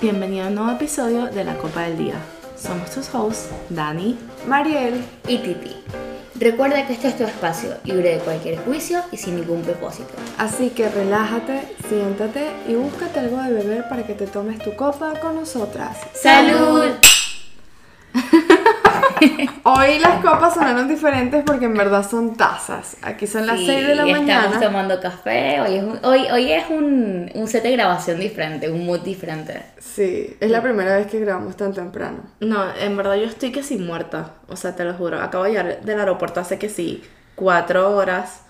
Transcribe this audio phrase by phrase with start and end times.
[0.00, 2.14] Bienvenido a un nuevo episodio de La Copa del Día.
[2.56, 4.16] Somos tus hosts, Dani.
[4.46, 5.04] Mariel.
[5.28, 5.76] y Titi.
[6.36, 10.14] Recuerda que este es tu espacio, libre de cualquier juicio y sin ningún propósito.
[10.38, 15.20] Así que relájate, siéntate y búscate algo de beber para que te tomes tu copa
[15.20, 15.98] con nosotras.
[16.14, 16.94] ¡Salud!
[19.78, 22.96] Hoy las copas sonaron diferentes porque en verdad son tazas.
[23.02, 24.60] Aquí son las Sí, 6 de la Estamos mañana.
[24.60, 25.60] tomando café.
[25.60, 29.62] Hoy es, un, hoy, hoy es un, un set de grabación diferente, un mood diferente.
[29.78, 32.18] Sí, es la primera vez que grabamos tan temprano.
[32.40, 34.32] No, en verdad yo estoy que sí muerta.
[34.48, 35.20] O sea, te lo juro.
[35.20, 37.02] Acabo de llegar del aeropuerto hace que sí,
[37.34, 38.42] cuatro horas.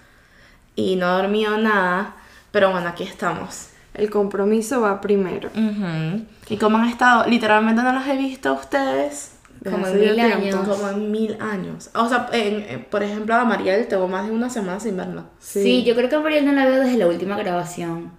[0.76, 2.14] Y no he dormido nada.
[2.52, 3.68] Pero bueno, aquí estamos.
[3.94, 5.50] El compromiso va primero.
[5.54, 6.24] Ujú.
[6.48, 7.26] ¿Y cómo han estado?
[7.26, 9.29] Literalmente no los he visto a ustedes.
[9.60, 10.36] Desde Como en mil tiempo.
[10.36, 10.68] años.
[10.68, 11.90] Como en mil años.
[11.94, 15.24] O sea, en- en- por ejemplo, a Mariel tengo más de una semana sin verla.
[15.38, 15.84] Sí.
[15.84, 18.10] yo creo que a Mariel no la veo desde la última grabación.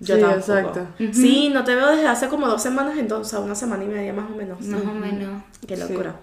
[0.00, 0.40] Yo Sí, tampoco.
[0.40, 0.86] exacto.
[1.12, 3.86] Sí, no te veo desde hace como dos semanas entonces, o sea, una semana y
[3.86, 4.60] media más o menos.
[4.60, 5.42] Más o menos.
[5.66, 5.82] Qué Sí.
[5.88, 6.16] locura.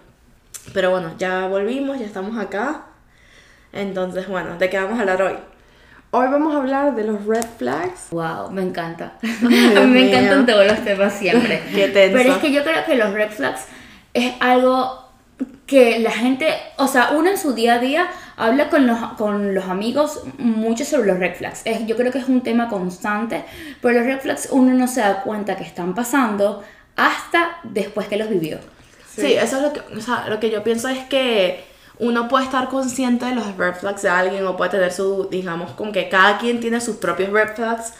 [0.73, 2.83] Pero bueno, ya volvimos, ya estamos acá.
[3.71, 5.35] Entonces, bueno, ¿de qué vamos a hablar hoy?
[6.11, 8.09] Hoy vamos a hablar de los red flags.
[8.11, 9.13] Wow, me encanta.
[9.23, 10.01] A mí me mío.
[10.09, 11.63] encantan todos los temas siempre.
[11.73, 12.17] Qué tenso.
[12.17, 13.61] Pero es que yo creo que los red flags
[14.13, 15.03] es algo
[15.65, 19.55] que la gente, o sea, uno en su día a día habla con los, con
[19.55, 21.61] los amigos mucho sobre los red flags.
[21.65, 23.43] Es, yo creo que es un tema constante,
[23.81, 26.63] pero los red flags uno no se da cuenta que están pasando
[26.95, 28.59] hasta después que los vivió.
[29.15, 29.33] Sí.
[29.33, 31.63] eso es lo que, o sea, lo que yo pienso es que
[31.99, 35.71] uno puede estar consciente de los red flags de alguien o puede tener su, digamos,
[35.71, 37.93] como que cada quien tiene sus propios red flags,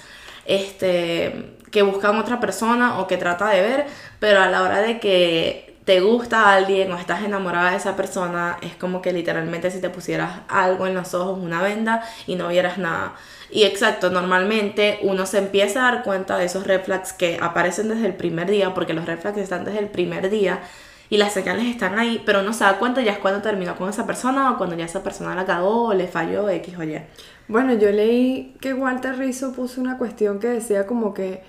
[0.46, 3.86] este, que buscan otra persona o que trata de ver,
[4.20, 8.58] pero a la hora de que te gusta alguien o estás enamorada de esa persona,
[8.62, 12.48] es como que literalmente si te pusieras algo en los ojos, una venda y no
[12.48, 13.16] vieras nada.
[13.50, 17.90] Y exacto, normalmente uno se empieza a dar cuenta de esos red flags que aparecen
[17.90, 20.62] desde el primer día, porque los red flags están desde el primer día
[21.10, 23.90] y las señales están ahí, pero uno se da cuenta ya es cuando terminó con
[23.90, 27.00] esa persona o cuando ya esa persona la cagó o le falló X o Y.
[27.48, 31.44] Bueno, yo leí que Walter Rizzo puso una cuestión que decía como que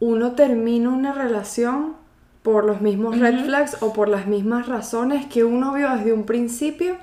[0.00, 2.03] uno termina una relación
[2.44, 6.26] por los mismos red flags o por las mismas razones que uno vio desde un
[6.26, 6.98] principio,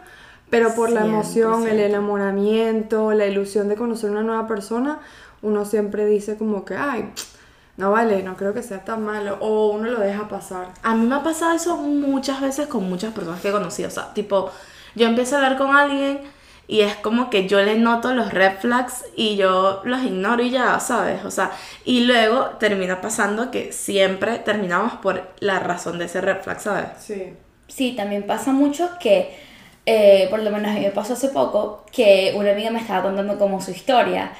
[0.51, 1.81] pero por la emoción, el 100%.
[1.81, 4.99] enamoramiento, la ilusión de conocer una nueva persona,
[5.41, 7.11] uno siempre dice como que, ay,
[7.75, 10.67] no vale, no creo que sea tan malo, o uno lo deja pasar.
[10.83, 13.87] A mí me ha pasado eso muchas veces con muchas personas que he conocido.
[13.87, 14.51] O sea, tipo,
[14.93, 16.19] yo empiezo a hablar con alguien
[16.67, 20.51] y es como que yo le noto los red flags y yo los ignoro y
[20.51, 21.25] ya, ¿sabes?
[21.25, 21.51] O sea,
[21.85, 26.85] y luego termina pasando que siempre terminamos por la razón de ese red flag, ¿sabes?
[26.99, 27.33] Sí.
[27.67, 29.33] Sí, también pasa mucho que,
[29.85, 33.01] eh, por lo menos a mí me pasó hace poco, que una amiga me estaba
[33.03, 34.33] contando como su historia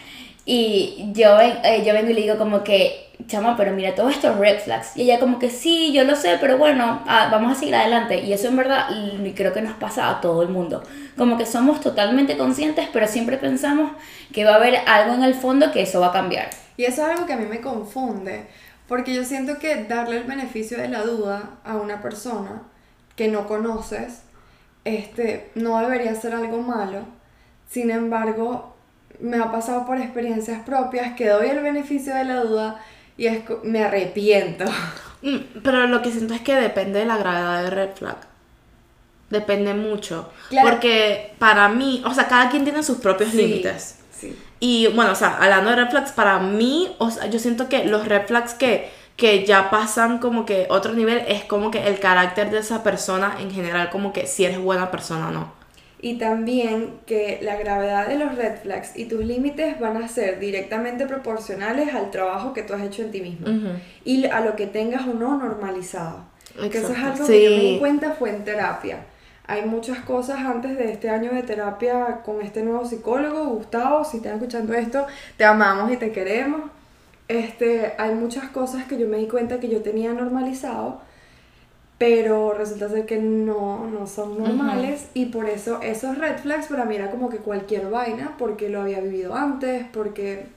[0.53, 4.37] y yo, eh, yo vengo y le digo como que, chama, pero mira todos estos
[4.37, 4.97] red flags.
[4.97, 8.19] Y ella como que sí, yo lo sé, pero bueno, ah, vamos a seguir adelante.
[8.19, 8.89] Y eso en verdad
[9.33, 10.83] creo que nos pasa a todo el mundo.
[11.15, 13.93] Como que somos totalmente conscientes, pero siempre pensamos
[14.33, 16.49] que va a haber algo en el fondo que eso va a cambiar.
[16.75, 18.45] Y eso es algo que a mí me confunde,
[18.89, 22.63] porque yo siento que darle el beneficio de la duda a una persona
[23.15, 24.23] que no conoces,
[24.83, 27.05] este, no debería ser algo malo.
[27.69, 28.70] Sin embargo,
[29.21, 32.81] me ha pasado por experiencias propias que doy el beneficio de la duda
[33.17, 34.65] y es me arrepiento.
[35.23, 38.17] Mm, Pero lo que siento es que depende de la gravedad del red flag.
[39.29, 40.31] Depende mucho.
[40.49, 40.67] Claro.
[40.67, 43.99] Porque para mí, o sea, cada quien tiene sus propios límites.
[44.11, 44.35] Sí.
[44.59, 47.85] Y bueno, o sea, hablando de red flags, para mí, o sea, yo siento que
[47.85, 51.99] los red flags que, que ya pasan como que otro nivel es como que el
[51.99, 55.60] carácter de esa persona en general, como que si eres buena persona o no.
[56.03, 60.39] Y también que la gravedad de los red flags y tus límites van a ser
[60.39, 63.47] directamente proporcionales al trabajo que tú has hecho en ti mismo
[64.03, 66.25] y a lo que tengas o no normalizado.
[66.71, 69.05] Que eso es algo que yo me di cuenta fue en terapia.
[69.47, 74.17] Hay muchas cosas antes de este año de terapia con este nuevo psicólogo, Gustavo, si
[74.17, 75.05] están escuchando esto,
[75.37, 76.61] te amamos y te queremos.
[77.27, 81.01] Este, hay muchas cosas que yo me di cuenta que yo tenía normalizado,
[82.01, 86.83] pero resulta ser que no, no son normales y por eso esos red flags para
[86.83, 90.47] mí era como que cualquier vaina, porque lo había vivido antes, porque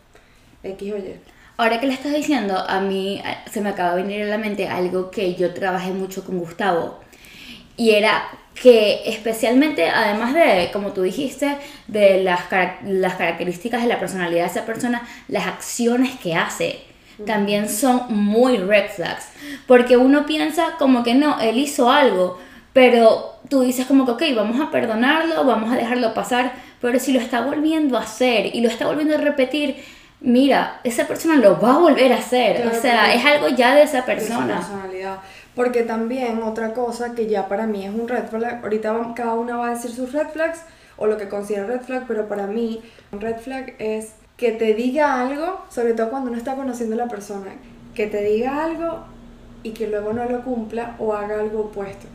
[0.63, 1.17] X o Y.
[1.59, 4.39] Ahora que le estás diciendo, a mí eh, se me acaba de venir a la
[4.39, 7.01] mente algo que yo trabajé mucho con Gustavo.
[7.77, 8.25] Y era
[8.55, 11.59] que especialmente, además de, como tú dijiste,
[11.89, 12.41] de las,
[12.87, 16.94] las características de la personalidad de esa persona, las acciones que hace
[17.27, 19.29] también son muy red flags.
[19.67, 22.39] Porque uno piensa como que no, él hizo algo,
[22.73, 27.13] pero tú dices como que, ok, vamos a perdonarlo, vamos a dejarlo pasar, pero si
[27.13, 29.77] lo está volviendo a hacer y lo está volviendo a repetir,
[30.21, 32.57] mira, esa persona lo va a volver a hacer.
[32.57, 34.57] Claro, o sea, es algo ya de esa persona.
[34.57, 35.19] personalidad.
[35.55, 39.57] Porque también otra cosa que ya para mí es un red flag, ahorita cada una
[39.57, 40.63] va a decir sus red flags
[40.97, 42.83] o lo que considera red flag, pero para mí
[43.13, 46.99] un red flag es que te diga algo, sobre todo cuando uno está conociendo a
[46.99, 47.53] la persona,
[47.95, 49.05] que te diga algo
[49.63, 52.07] y que luego no lo cumpla o haga algo opuesto.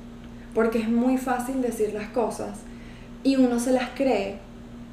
[0.54, 2.60] Porque es muy fácil decir las cosas
[3.24, 4.38] y uno se las cree,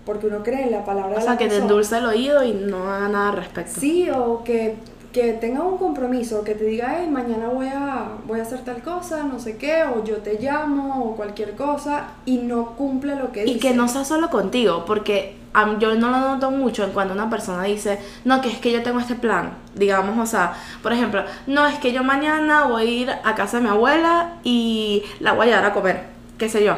[0.05, 1.69] porque uno cree en la palabra O de sea, la que te persona.
[1.71, 3.81] endulce el oído y no haga nada al respecto.
[3.81, 4.77] Sí, o que,
[5.17, 8.83] que tenga un compromiso, que te diga, hey, mañana voy a, voy a hacer tal
[8.83, 13.33] cosa, no sé qué, o yo te llamo, o cualquier cosa, y no cumple lo
[13.33, 13.57] que dice.
[13.57, 15.39] Y que no sea solo contigo, porque
[15.79, 18.83] yo no lo noto mucho en cuando una persona dice, no, que es que yo
[18.83, 20.53] tengo este plan, digamos, o sea,
[20.83, 24.35] por ejemplo, no, es que yo mañana voy a ir a casa de mi abuela
[24.45, 26.05] y la voy a llevar a comer,
[26.37, 26.77] qué sé yo.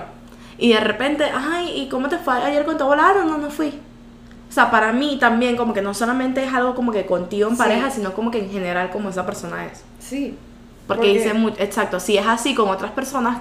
[0.58, 3.08] Y de repente, ay, ¿y cómo te fue ayer con tu abuela?
[3.08, 3.80] Ah, no, no, no fui.
[4.48, 7.54] O sea, para mí también como que no solamente es algo como que contigo en
[7.56, 7.62] Sí.
[7.62, 9.82] pareja, sino como que en general como esa persona es.
[10.00, 10.36] Sí.
[10.86, 13.38] Porque, dice, mu- exacto, si es así con otras personas,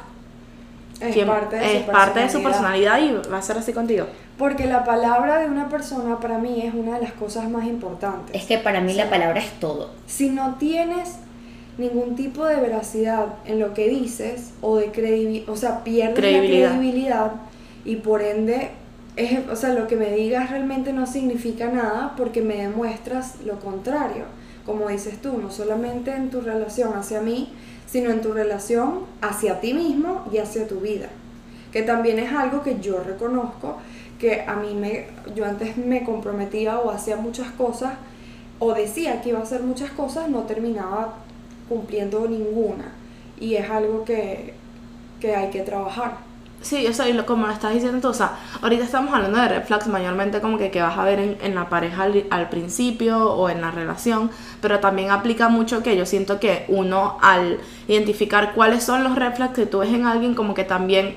[0.99, 2.99] es quien- parte de es su parte de su personalidad.
[2.99, 4.05] y va a ser así contigo.
[4.37, 8.35] Porque la palabra de una persona para mí es una de las cosas más importantes.
[8.35, 9.91] Es que para mí la palabra es todo.
[10.07, 11.15] Si no tienes
[11.77, 16.69] ningún tipo de veracidad en lo que dices o de credibilidad, o sea, pierdes Credibilidad.
[16.71, 17.31] la credibilidad
[17.85, 18.71] y por ende,
[19.51, 24.25] o sea, lo que me digas realmente no significa nada porque me demuestras lo contrario.
[24.65, 27.53] Como dices tú, no solamente en tu relación hacia mí,
[27.87, 31.07] sino en tu relación hacia ti mismo y hacia tu vida.
[31.71, 33.77] Que también es algo que yo reconozco
[34.19, 37.93] que a mí me, yo antes me comprometía o hacía muchas cosas
[38.59, 41.15] o decía que iba a hacer muchas cosas, no terminaba
[41.69, 42.93] cumpliendo ninguna.
[43.39, 44.53] Y es algo que,
[45.19, 46.26] que hay que trabajar.
[46.61, 49.47] Sí, eso y lo, como lo estás diciendo tú, o sea, ahorita estamos hablando de
[49.47, 52.49] red flags mayormente como que, que vas a ver en, en la pareja al, al
[52.49, 57.59] principio o en la relación, pero también aplica mucho que yo siento que uno al
[57.87, 61.15] identificar cuáles son los red flags que tú ves en alguien, como que también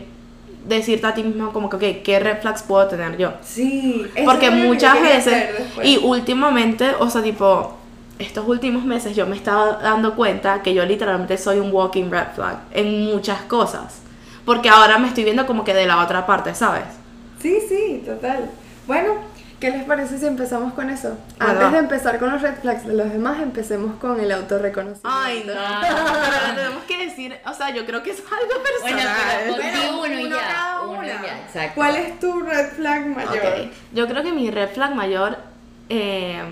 [0.69, 3.32] decirte a ti mismo como que, ok, ¿qué red flags puedo tener yo?
[3.43, 5.48] Sí, Porque muchas veces,
[5.82, 7.76] y últimamente, o sea, tipo,
[8.19, 12.28] estos últimos meses yo me estaba dando cuenta que yo literalmente soy un walking red
[12.34, 14.02] flag en muchas cosas.
[14.50, 16.82] Porque ahora me estoy viendo como que de la otra parte, ¿sabes?
[17.41, 18.50] Sí, sí, total.
[18.88, 19.14] Bueno,
[19.61, 21.17] ¿qué les parece si empezamos con eso?
[21.38, 25.08] Ah, Antes de empezar con los red flags de los demás, empecemos con el autorreconocimiento.
[25.08, 25.52] Ay, no.
[25.52, 29.17] Pero tenemos que decir, o sea, yo creo que es algo Bueno, personal.
[29.44, 30.43] pero Bueno, di uno y uno ya.
[30.49, 31.73] cada Uno ya, exacto.
[31.76, 33.37] ¿Cuál es tu red flag mayor?
[33.37, 35.37] Ok, Yo creo que mi red flag mayor
[35.88, 36.43] eh,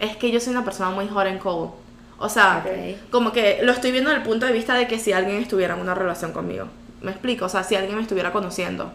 [0.00, 1.70] es que yo soy una persona muy hot and cold.
[2.18, 3.10] O sea, Ok.
[3.12, 5.74] como que lo estoy viendo desde el punto de vista de que si alguien estuviera
[5.74, 6.66] en una relación conmigo.
[7.00, 7.46] ¿Me explico?
[7.46, 8.92] O sea, si alguien me estuviera conociendo.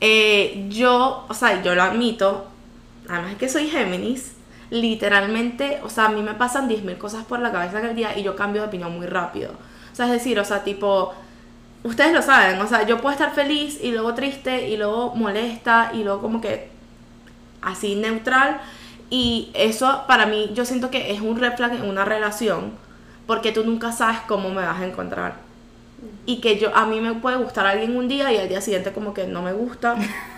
[0.00, 2.46] Eh, yo, o sea, yo lo admito,
[3.08, 4.32] además de que soy Géminis,
[4.70, 8.16] literalmente, o sea, a mí me pasan 10.000 cosas por la cabeza en el día
[8.16, 9.52] y yo cambio de opinión muy rápido.
[9.92, 11.12] O sea, es decir, o sea, tipo,
[11.82, 15.90] ustedes lo saben, o sea, yo puedo estar feliz y luego triste y luego molesta
[15.92, 16.70] y luego como que
[17.62, 18.60] así neutral.
[19.10, 22.72] Y eso para mí yo siento que es un red flag en una relación
[23.26, 25.49] porque tú nunca sabes cómo me vas a encontrar.
[26.26, 28.92] Y que yo a mí me puede gustar alguien un día y al día siguiente
[28.92, 29.96] como que no me gusta.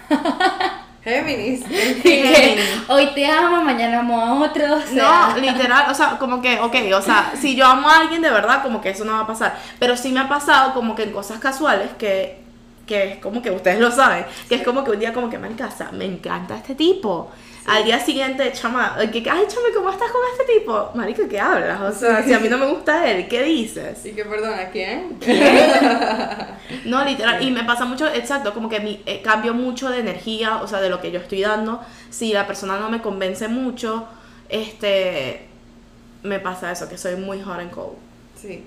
[1.05, 1.65] Géminis.
[2.89, 4.77] Hoy te amo, mañana amo a otro.
[4.77, 7.99] o sea, No, literal, o sea, como que, ok, o sea, si yo amo a
[8.01, 9.59] alguien de verdad, como que eso no va a pasar.
[9.79, 12.41] Pero sí me ha pasado como que en cosas casuales que,
[12.87, 15.39] que es como que ustedes lo saben, que es como que un día como que
[15.39, 17.31] me encanta, me encanta este tipo.
[17.67, 20.91] Al día siguiente, chama, que, ay, chama, ¿cómo estás con este tipo?
[20.95, 21.81] Marico, ¿qué hablas?
[21.81, 24.05] O sea, si a mí no me gusta él, ¿qué dices?
[24.05, 24.71] ¿Y que perdona?
[24.71, 25.19] ¿Quién?
[26.85, 30.57] No, literal, y me pasa mucho, exacto, como que mi, eh, cambio mucho de energía,
[30.63, 31.81] o sea, de lo que yo estoy dando.
[32.11, 34.09] Si la persona no me convence mucho,
[34.49, 35.47] este,
[36.23, 37.97] me pasa eso, que soy muy hot and cold.
[38.41, 38.65] Sí.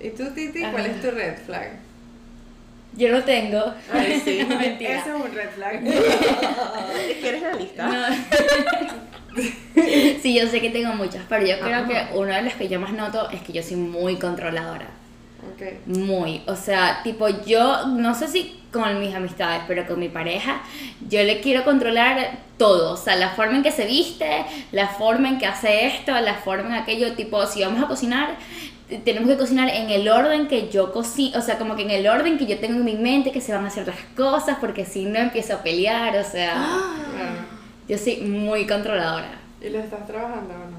[0.00, 1.78] ¿Y tú, Titi, cuál es tu red flag?
[2.96, 3.74] Yo lo tengo.
[3.92, 4.44] Ay, sí.
[4.48, 5.00] Mentira.
[5.00, 5.82] Eso es un red flag.
[7.10, 7.86] Es que eres realista.
[7.86, 8.06] No.
[10.22, 11.86] sí, yo sé que tengo muchas, pero yo creo Ajá.
[11.86, 14.88] que uno de los que yo más noto es que yo soy muy controladora.
[15.54, 15.86] ok.
[15.86, 20.62] Muy, o sea, tipo yo, no sé si con mis amistades, pero con mi pareja,
[21.08, 25.28] yo le quiero controlar todo, o sea, la forma en que se viste, la forma
[25.28, 28.36] en que hace esto, la forma en aquello, tipo, si vamos a cocinar,
[28.98, 32.06] tenemos que cocinar en el orden que yo cocino, o sea, como que en el
[32.08, 34.84] orden que yo tengo en mi mente que se van a hacer las cosas, porque
[34.84, 36.94] si no empiezo a pelear, o sea, Ah,
[37.88, 39.32] yo soy muy controladora.
[39.60, 40.78] ¿Y lo estás trabajando o no?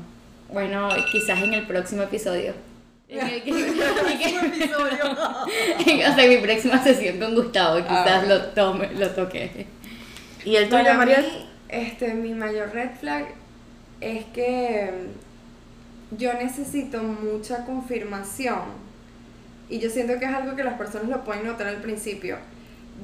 [0.54, 2.54] Bueno, quizás en el próximo episodio.
[3.10, 3.52] En el que-
[6.08, 8.26] o sea, en mi próxima sesión con Gustavo, quizás Ah.
[8.28, 9.68] lo tome, lo toque.
[10.46, 11.12] ¿Y el tuyo, mí,
[11.70, 13.26] este, mi mayor red flag
[14.00, 14.90] es que
[16.18, 18.60] yo necesito mucha confirmación
[19.70, 22.38] y yo siento que es algo que las personas lo pueden notar al principio.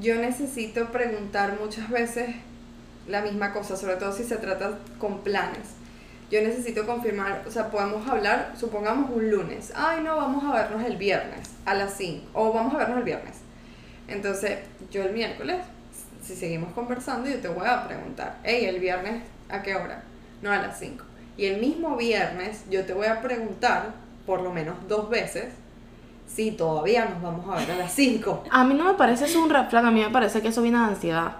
[0.02, 2.36] Yo necesito preguntar muchas veces
[3.08, 5.76] la misma cosa, sobre todo si se trata con planes.
[6.30, 10.84] Yo necesito confirmar, o sea, podemos hablar, supongamos un lunes, ay no, vamos a vernos
[10.84, 13.38] el viernes a las 5, o vamos a vernos el viernes.
[14.10, 14.60] Entonces,
[14.92, 15.60] yo el miércoles,
[16.22, 20.04] si seguimos conversando, yo te voy a preguntar, hey, el viernes, ¿a qué hora?
[20.42, 21.07] No, a las 5.
[21.38, 23.94] Y el mismo viernes, yo te voy a preguntar,
[24.26, 25.54] por lo menos dos veces,
[26.28, 28.44] si todavía nos vamos a ver a las 5.
[28.52, 30.62] A mí no me parece eso un red flag, a mí me parece que eso
[30.62, 31.38] viene de ansiedad.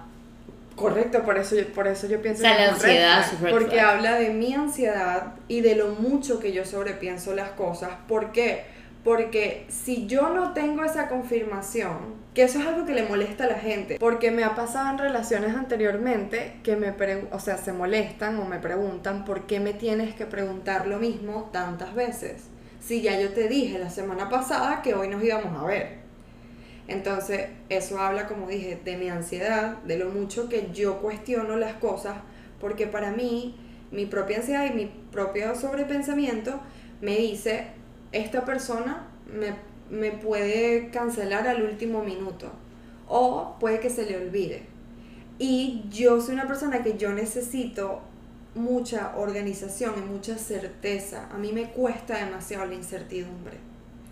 [0.76, 3.22] Correcto, por eso yo, por eso yo pienso O sea, que la es red ansiedad
[3.22, 3.86] flag, es un red porque flag.
[3.86, 7.90] habla de mi ansiedad y de lo mucho que yo sobrepienso las cosas.
[8.06, 8.64] ¿Por qué?
[8.64, 8.77] Porque
[9.68, 13.58] si yo no tengo esa confirmación, que eso es algo que le molesta a la
[13.58, 16.94] gente, porque me ha pasado en relaciones anteriormente que me
[17.32, 21.48] o sea, se molestan o me preguntan por qué me tienes que preguntar lo mismo
[21.52, 22.44] tantas veces.
[22.80, 25.98] Si ya yo te dije la semana pasada que hoy nos íbamos a ver.
[26.86, 31.74] Entonces, eso habla, como dije, de mi ansiedad, de lo mucho que yo cuestiono las
[31.74, 32.16] cosas,
[32.60, 33.56] porque para mí,
[33.90, 36.60] mi propia ansiedad y mi propio sobrepensamiento
[37.00, 37.77] me dice,
[38.12, 39.54] esta persona me,
[39.90, 42.50] me puede cancelar al último minuto,
[43.06, 44.62] o puede que se le olvide.
[45.38, 48.02] Y yo soy una persona que yo necesito
[48.54, 51.28] mucha organización y mucha certeza.
[51.32, 53.56] A mí me cuesta demasiado la incertidumbre.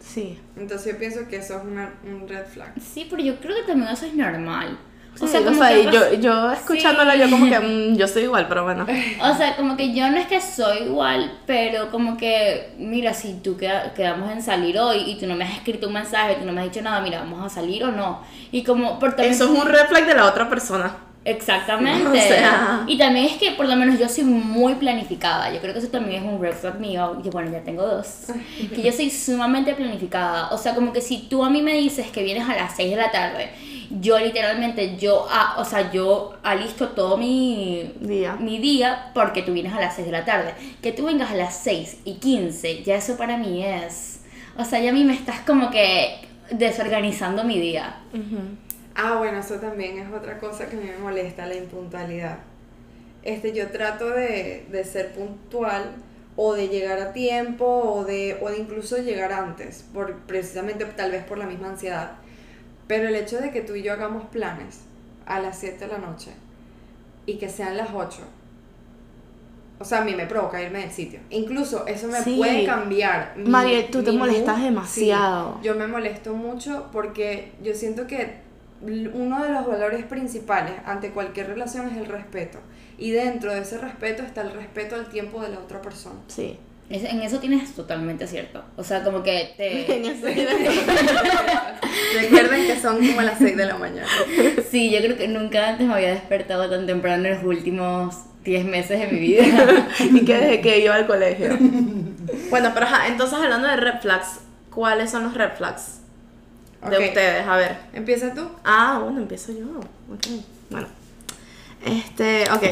[0.00, 0.38] Sí.
[0.56, 2.72] Entonces yo pienso que eso es una, un red flag.
[2.80, 4.78] Sí, pero yo creo que también eso es normal.
[5.20, 7.18] O sea, como o sea, que yo, yo escuchándolo, Sí.
[7.20, 8.84] yo como que mm, yo soy igual, pero bueno.
[9.22, 13.34] O sea, como que yo no es que soy igual, pero como que, mira, si
[13.34, 16.44] tú queda- quedamos en salir hoy y tú no me has escrito un mensaje, tú
[16.44, 18.20] no me has dicho nada, mira, vamos a salir o no.
[18.52, 20.96] Y como, por también- Eso es un red flag de la otra persona.
[21.24, 22.06] Exactamente.
[22.08, 22.84] O sea.
[22.86, 25.52] Y también es que por lo menos yo soy muy planificada.
[25.52, 27.20] Yo creo que eso también es un red flag mío.
[27.24, 28.26] Y bueno, ya tengo dos.
[28.74, 30.50] Que yo soy sumamente planificada.
[30.50, 32.90] O sea, como que si tú a mí me dices que vienes a las 6
[32.90, 33.50] de la tarde,
[33.90, 38.36] yo literalmente, yo, ah, o sea, yo alisto todo mi Día.
[38.36, 40.54] mi día porque tú vienes a las 6 de la tarde.
[40.82, 44.20] Que tú vengas a las 6 y 15, ya eso para mí es...
[44.58, 47.96] O sea, ya a mí me estás como que desorganizando mi día.
[48.94, 52.38] Ah, bueno, eso también es otra cosa que a mí me molesta, la impuntualidad.
[53.22, 55.96] Este, yo trato de, de ser puntual
[56.36, 61.10] o de llegar a tiempo o de, o de incluso llegar antes, por, precisamente tal
[61.10, 62.12] vez por la misma ansiedad.
[62.86, 64.80] Pero el hecho de que tú y yo hagamos planes
[65.26, 66.30] a las 7 de la noche
[67.26, 68.18] y que sean las 8,
[69.78, 71.20] o sea, a mí me provoca irme del sitio.
[71.30, 72.36] Incluso eso me Sí.
[72.36, 73.34] puede cambiar.
[73.36, 74.64] mi- Mariel, tú te molestas mood.
[74.66, 75.58] demasiado.
[75.60, 78.44] Sí, yo me molesto mucho porque yo siento que
[78.82, 82.58] uno de los valores principales ante cualquier relación es el respeto.
[82.98, 86.16] Y dentro de ese respeto está el respeto al tiempo de la otra persona.
[86.28, 86.58] Sí.
[86.88, 88.62] Es- En eso tienes totalmente cierto.
[88.76, 89.86] O sea, como que te...
[92.20, 94.06] Recuerden que son como las 6 de la mañana.
[94.70, 98.64] Sí, yo creo que nunca antes me había despertado tan temprano en los últimos 10
[98.64, 99.44] meses de mi vida.
[100.00, 101.56] y que desde que iba al colegio.
[102.50, 104.40] bueno, pero ajá, entonces hablando de red flags,
[104.70, 106.00] ¿cuáles son los red flags
[106.88, 107.02] de Ok.
[107.08, 107.46] ustedes?
[107.46, 107.76] A ver.
[107.94, 108.48] Empieza tú.
[108.64, 109.66] Ah, bueno, empiezo yo.
[110.14, 110.26] Ok,
[110.70, 110.86] bueno.
[111.84, 112.64] Este, ok.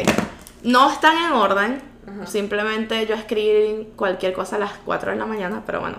[0.63, 1.94] No están en orden.
[2.27, 5.99] Simplemente yo escribí cualquier cosa a las 4 de la mañana, pero bueno.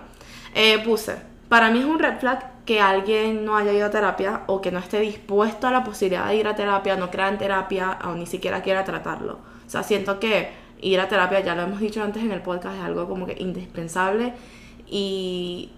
[0.53, 1.17] Eh, puse,
[1.49, 4.71] para mí es un red flag que alguien no haya ido a terapia o que
[4.71, 8.13] no esté dispuesto a la posibilidad de ir a terapia, no crea en terapia o
[8.13, 9.39] ni siquiera quiera tratarlo.
[9.65, 10.49] O sea, siento que
[10.81, 13.35] ir a terapia, ya lo hemos dicho antes en el podcast, es algo como que
[13.39, 14.33] indispensable
[14.87, 15.71] y,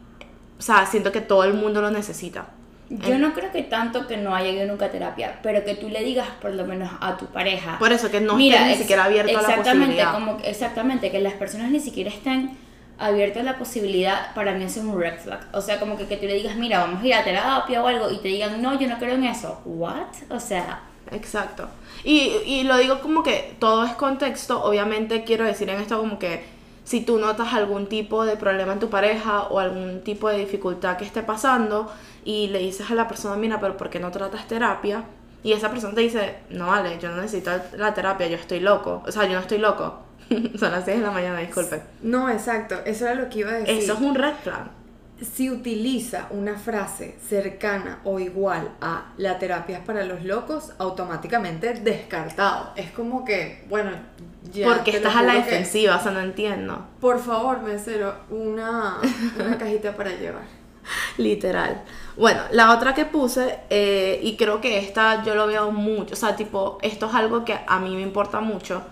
[0.58, 2.48] o sea, siento que todo el mundo lo necesita.
[2.90, 5.90] Yo no creo que tanto que no haya ido nunca a terapia, pero que tú
[5.90, 7.78] le digas por lo menos a tu pareja.
[7.80, 10.14] Por eso que no esté ni siquiera abierto a la exactamente, posibilidad.
[10.14, 12.58] Como, exactamente, que las personas ni siquiera estén
[12.98, 15.48] abiertas a la posibilidad, para mí eso es un red flag.
[15.54, 17.88] O sea, como que, que tú le digas, mira, vamos a ir a terapia o
[17.88, 19.62] algo, y te digan, no, yo no creo en eso.
[19.66, 20.08] ¿What?
[20.30, 21.70] O sea, Exacto.
[22.04, 24.64] Y, y lo digo como que todo es contexto.
[24.64, 26.44] Obviamente quiero decir en esto como que
[26.88, 30.96] si tú notas algún tipo de problema en tu pareja o algún tipo de dificultad
[30.96, 31.92] que esté pasando
[32.24, 35.04] y le dices a la persona, mira, pero ¿por qué no tratas terapia?
[35.44, 39.04] Y esa persona te dice, no vale, yo no necesito la terapia, yo estoy loco.
[39.06, 40.00] O sea, yo no estoy loco.
[40.58, 41.82] Son las 6 de la mañana, disculpen.
[42.04, 42.76] No, exacto.
[42.86, 43.84] Eso era lo que iba a decir.
[43.84, 44.68] Eso es un red flag.
[45.22, 51.74] Si utiliza una frase cercana o igual a la terapia es para los locos, automáticamente
[51.74, 52.72] descartado.
[52.76, 53.92] Es como que, bueno,
[54.54, 54.68] ya.
[54.68, 56.86] Porque estás a la que- defensiva, o sea, no entiendo.
[57.02, 58.98] Por favor, mesero, una,
[59.40, 60.44] una cajita para llevar.
[61.18, 61.82] Literal.
[62.16, 66.18] Bueno, la otra que puse, eh, y creo que esta yo lo veo mucho, o
[66.18, 68.84] sea, tipo, esto es algo que a mí me importa mucho,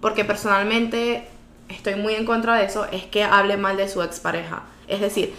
[0.00, 1.26] porque personalmente
[1.68, 4.62] estoy muy en contra de eso, es que hable mal de su expareja.
[4.88, 5.34] Es decir,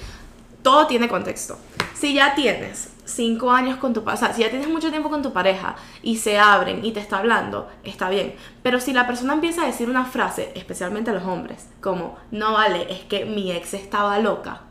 [0.63, 1.58] todo tiene contexto.
[1.93, 5.34] Si ya tienes cinco años con tu pareja, si ya tienes mucho tiempo con tu
[5.34, 8.36] pareja y se abren y te está hablando, está bien.
[8.63, 12.91] Pero si la persona empieza a decir una frase, especialmente los hombres, como, no vale,
[12.91, 14.62] es que mi ex estaba loca.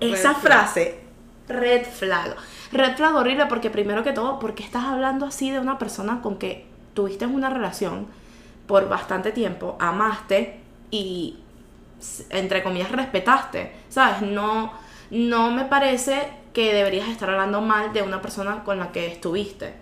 [0.00, 0.40] Esa Red flag.
[0.40, 1.00] frase,
[1.48, 2.36] red flag.
[2.72, 6.38] Red flag horrible porque primero que todo, porque estás hablando así de una persona con
[6.38, 8.06] que tuviste una relación
[8.66, 11.38] por bastante tiempo, amaste y
[12.30, 14.22] entre comillas respetaste, ¿sabes?
[14.22, 14.72] No,
[15.10, 19.74] no me parece que deberías estar hablando mal de una persona con la que estuviste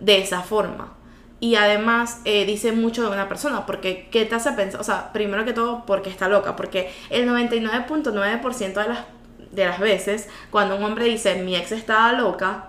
[0.00, 0.92] de esa forma.
[1.38, 4.80] Y además eh, dice mucho de una persona, porque ¿qué te hace pensar?
[4.80, 8.98] O sea, primero que todo, porque está loca, porque el 99.9% de las,
[9.50, 12.68] de las veces, cuando un hombre dice mi ex estaba loca,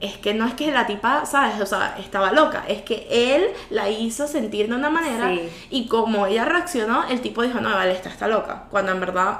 [0.00, 1.60] es que no es que la tipa, ¿sabes?
[1.60, 5.48] O sea, estaba loca, es que él la hizo sentir de una manera Sí.
[5.70, 9.38] y como ella reaccionó, el tipo dijo, no, vale, esta está loca, cuando en verdad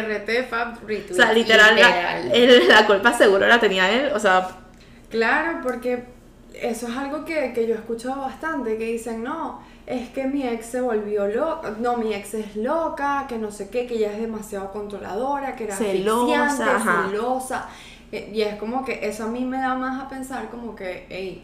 [0.00, 1.12] RT, Fab, retweet.
[1.12, 2.30] o sea, literal, la- Literal.
[2.34, 4.12] él- la culpa seguro la tenía él.
[4.14, 4.48] O sea,
[5.10, 6.04] Claro, porque
[6.54, 10.46] eso es algo que, que yo he escuchado bastante, que dicen, no, es que mi
[10.46, 14.12] ex se volvió loca, no, mi ex es loca, que no sé qué, que ella
[14.12, 17.68] es demasiado controladora, que era Celosa, celosa.
[18.10, 21.06] Eh, Y es como que eso a mí me da más a pensar como que,
[21.10, 21.42] hey,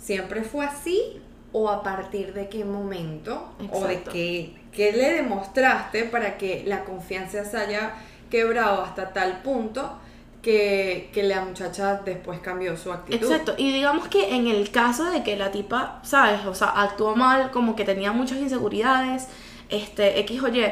[0.00, 1.20] ¿siempre fue así?
[1.52, 3.48] ¿O a partir de qué momento?
[3.70, 7.94] ¿O de qué, qué le demostraste para que la confianza se haya
[8.30, 9.98] quebrado hasta tal punto
[10.42, 13.26] que, que la muchacha después cambió su actitud?
[13.26, 13.54] exacto.
[13.56, 16.44] Y digamos que en el caso de que la tipa, ¿sabes?
[16.46, 19.28] O sea, actuó mal, como que tenía muchas inseguridades,
[19.68, 20.64] este, X o Y.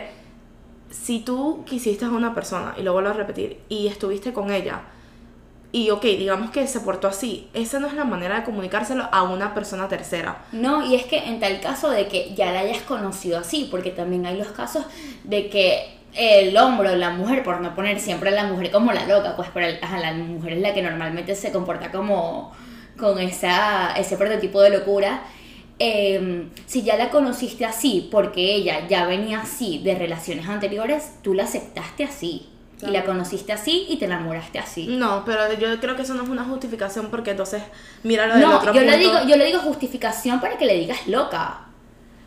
[0.90, 4.83] Si tú quisiste a una persona, y lo vuelvo a repetir, y estuviste con ella,
[5.75, 9.25] y ok, digamos que se portó así, esa no es la manera de comunicárselo a
[9.25, 10.45] una persona tercera.
[10.52, 13.90] No, y es que en tal caso de que ya la hayas conocido así, porque
[13.90, 14.85] también hay los casos
[15.25, 18.93] de que el hombre o la mujer, por no poner siempre a la mujer como
[18.93, 19.67] la loca, pues pero
[20.00, 22.52] la mujer es la que normalmente se comporta como
[22.97, 25.23] con esa, ese prototipo de locura.
[25.80, 31.34] eh, si ya la conociste así, porque ella ya venía así de relaciones anteriores, tú
[31.34, 32.49] la aceptaste así.
[32.82, 34.87] Y la conociste así y te enamoraste así.
[34.89, 37.63] No, pero yo creo que eso no es una justificación porque entonces,
[38.02, 38.99] míralo del No, otro yo le punto.
[39.21, 41.60] digo, yo le digo justificación para que le digas loca.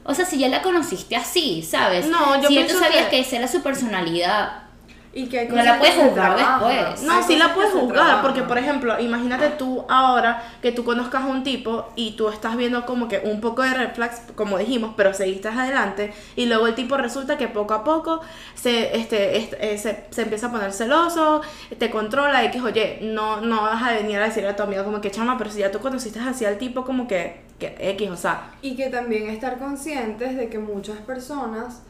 [0.03, 2.07] O sea, si ya la conociste así, ¿sabes?
[2.07, 3.19] No, yo si tú sabías que- que...
[3.19, 4.63] esa era su personalidad.
[5.13, 7.03] Y que hay No la que puedes juzgar después.
[7.03, 11.23] No, sí la puedes que juzgar, porque por ejemplo, imagínate tú ahora que tú conozcas
[11.23, 14.57] a un tipo y tú estás viendo como que un poco de red flags, como
[14.57, 18.21] dijimos, pero seguiste adelante y luego el tipo resulta que poco a poco
[18.53, 21.41] se, este, este, eh, se, se empieza a poner celoso,
[21.77, 25.01] te controla X, oye, no, no vas a venir a decirle a tu amigo como
[25.01, 28.17] que chama, pero si ya tú conociste así al tipo como que, que X, o
[28.17, 31.81] sea, Y que también estar conscientes de que muchas personas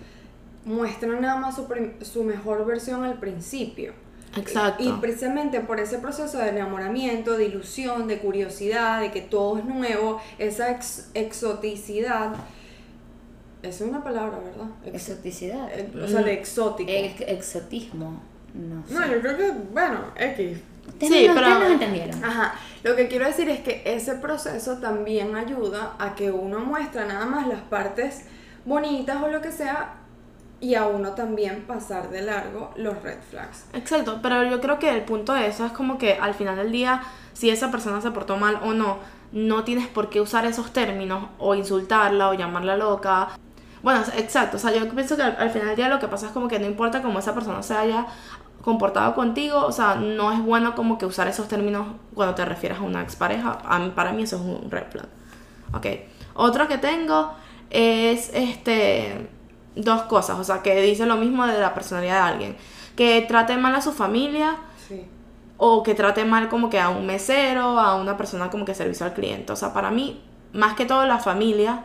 [0.68, 1.66] muestran nada más su,
[2.02, 3.94] su mejor versión al principio.
[4.36, 4.84] Exacto.
[4.84, 9.66] Y precisamente por ese proceso de enamoramiento, de ilusión, de curiosidad, de que todo es
[9.66, 12.34] nuevo, esa ex- exoticidad,
[13.64, 14.68] esa es una palabra, ¿verdad?
[14.86, 15.70] Ex- Exoticidad.
[15.72, 16.92] eh, o sea, de exótico.
[16.92, 18.22] Ex- exotismo.
[18.54, 18.94] No sé.
[18.94, 20.58] no, yo creo que, bueno, X.
[21.00, 22.24] Sí, no- pero- nos entendieron.
[22.24, 22.54] Ajá,
[22.84, 27.26] lo que quiero decir es que ese proceso también ayuda a que uno muestra nada
[27.26, 28.24] más las partes
[28.66, 29.96] bonitas o lo que sea
[30.60, 33.66] y a uno también pasar de largo los red flags.
[33.74, 36.72] Exacto, pero yo creo que el punto de eso es como que al final del
[36.72, 38.98] día, si esa persona se portó mal o no,
[39.32, 43.30] no tienes por qué usar esos términos o insultarla o llamarla loca.
[43.84, 46.28] Bueno, exacto, o sea, yo pienso que al, al final del día lo que pasa
[46.28, 48.08] es como que no importa cómo esa persona se haya
[48.64, 52.80] comportado contigo, o sea, no es bueno como que usar esos términos cuando te refieres
[52.80, 53.60] a una expareja.
[53.64, 55.08] A mí, para mí eso es un red flag.
[55.74, 55.86] Ok,
[56.34, 57.34] otra que tengo
[57.70, 59.30] es este
[59.78, 62.58] dos cosas, o sea, que dice lo mismo de la personalidad de alguien,
[62.96, 65.06] que trate mal a su familia Sí.
[65.58, 69.06] o que trate mal como que a un mesero, a una persona como que servicio
[69.06, 69.52] al cliente.
[69.54, 70.22] O sea, para mí,
[70.54, 71.84] más que todo la familia,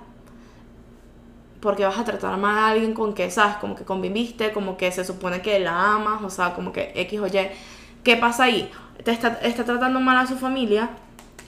[1.60, 3.56] porque vas a tratar mal a alguien con que, ¿sabes?
[3.56, 7.20] Como que conviviste, como que se supone que la amas, o sea, como que X
[7.20, 7.48] o Y.
[8.02, 8.70] ¿Qué pasa ahí?
[9.04, 10.90] Te está, está tratando mal a su familia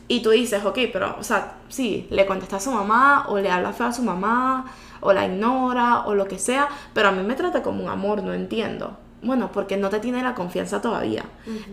[0.06, 3.50] y tú dices, ok, pero, o sea, sí, le contesta a su mamá o le
[3.50, 4.66] habla feo a su mamá
[5.04, 8.22] o la ignora o lo que sea, pero a mí me trata como un amor,
[8.22, 8.98] no entiendo.
[9.22, 11.24] Bueno, porque no te tiene la confianza todavía.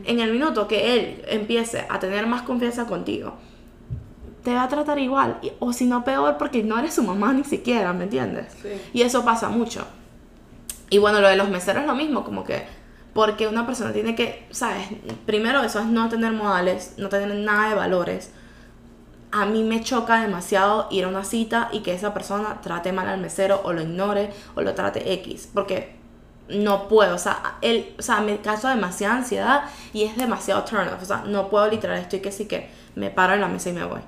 [0.06, 3.34] En el minuto que él empiece a tener más confianza contigo,
[4.44, 5.39] te va a tratar igual.
[5.60, 8.54] O si no, peor, porque no eres su mamá ni siquiera, ¿me entiendes?
[8.62, 8.70] Sí.
[8.94, 9.86] Y eso pasa mucho.
[10.89, 12.65] Y bueno, lo de los meseros es lo mismo, como que
[13.13, 14.88] porque una persona tiene que, ¿sabes?
[15.26, 18.32] Primero eso es no tener modales, no tener nada de valores.
[19.32, 23.08] A mí me choca demasiado ir a una cita y que esa persona trate mal
[23.08, 25.96] al mesero o lo ignore o lo trate X, porque
[26.50, 29.63] no puedo, o sea, el, o sea, me causa demasiada ansiedad
[29.94, 33.10] y es demasiado turn off, o sea, no puedo literal, estoy que sí que me
[33.10, 34.02] paro en la mesa y me voy.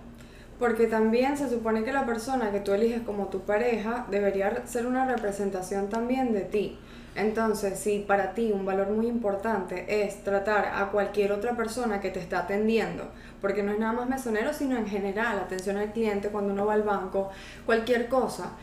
[0.63, 4.87] Porque también se supone que la persona que tú eliges como tu pareja debería ser
[4.87, 6.77] una representación también de ti.
[7.15, 12.11] Entonces, si para ti un valor muy importante es tratar a cualquier otra persona que
[12.11, 13.09] te está atendiendo,
[13.41, 16.75] porque no es nada más mesonero, sino en general, atención al cliente cuando uno va
[16.75, 17.29] al banco,
[17.65, 18.53] cualquier cosa,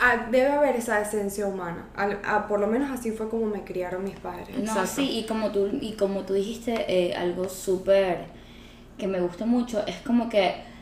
[0.00, 1.86] ah, debe haber esa esencia humana.
[1.96, 4.58] Ah, por lo menos así fue como me criaron mis padres.
[4.58, 4.90] No, Exacto.
[4.96, 8.26] sí, y como tú, y como tú dijiste, eh, algo súper
[8.98, 10.73] que me gusta mucho, es como que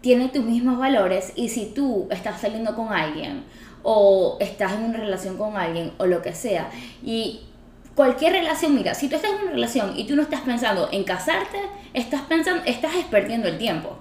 [0.00, 3.44] tiene tus mismos valores y si tú estás saliendo con alguien
[3.82, 6.70] o estás en una relación con alguien o lo que sea,
[7.02, 7.40] y
[7.94, 11.04] cualquier relación, mira, si tú estás en una relación y tú no estás pensando en
[11.04, 11.58] casarte,
[11.94, 13.98] estás pensando, estás perdiendo el tiempo.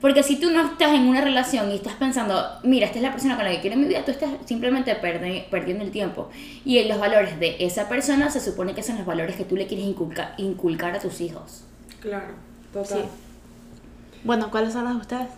[0.00, 3.10] Porque si tú no estás en una relación y estás pensando, mira, esta es la
[3.10, 6.28] persona con la que quiero mi vida, tú estás simplemente perdiendo el tiempo.
[6.62, 9.66] Y los valores de esa persona se supone que son los valores que tú le
[9.66, 11.64] quieres inculca- inculcar a tus hijos.
[12.00, 12.34] Claro,
[12.70, 12.98] total.
[13.02, 13.08] Sí.
[14.24, 15.28] Bueno, ¿cuáles son las de ustedes?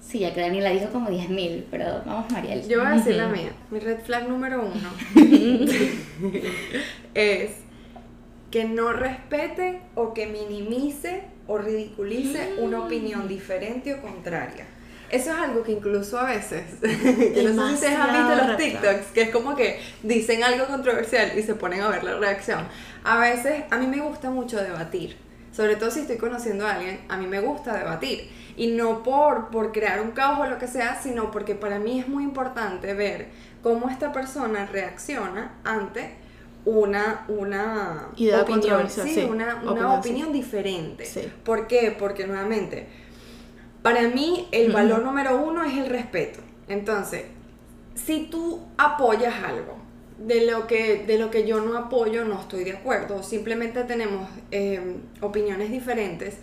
[0.00, 2.66] Sí, ya que Daniela dijo como 10.000, pero vamos, Mariel.
[2.68, 3.52] Yo voy a decir la mía.
[3.70, 4.90] Mi red flag número uno
[7.14, 7.50] es
[8.50, 14.66] que no respete o que minimice o ridiculice una opinión diferente o contraria.
[15.10, 18.56] Eso es algo que incluso a veces, que no sé si ustedes han visto los.
[18.56, 22.66] TikToks, que es como que dicen algo controversial y se ponen a ver la reacción.
[23.04, 25.16] A veces, a mí me gusta mucho debatir,
[25.52, 28.30] sobre todo si estoy conociendo a alguien, a mí me gusta debatir.
[28.56, 32.00] Y no por, por crear un caos o lo que sea, sino porque para mí
[32.00, 33.28] es muy importante ver
[33.62, 36.16] cómo esta persona reacciona ante
[36.64, 40.32] una, una Idea opinión, sí, sí, una, una opinión, opinión, sí.
[40.32, 41.32] diferente.
[41.44, 41.94] ¿Por qué?
[41.98, 42.86] Porque nuevamente,
[43.82, 46.40] para mí el valor número uno es el respeto.
[46.68, 47.24] Entonces,
[47.94, 49.81] si tú apoyas algo
[50.26, 54.28] de lo que, de lo que yo no apoyo, no estoy de acuerdo, simplemente tenemos
[54.50, 56.36] eh, opiniones diferentes,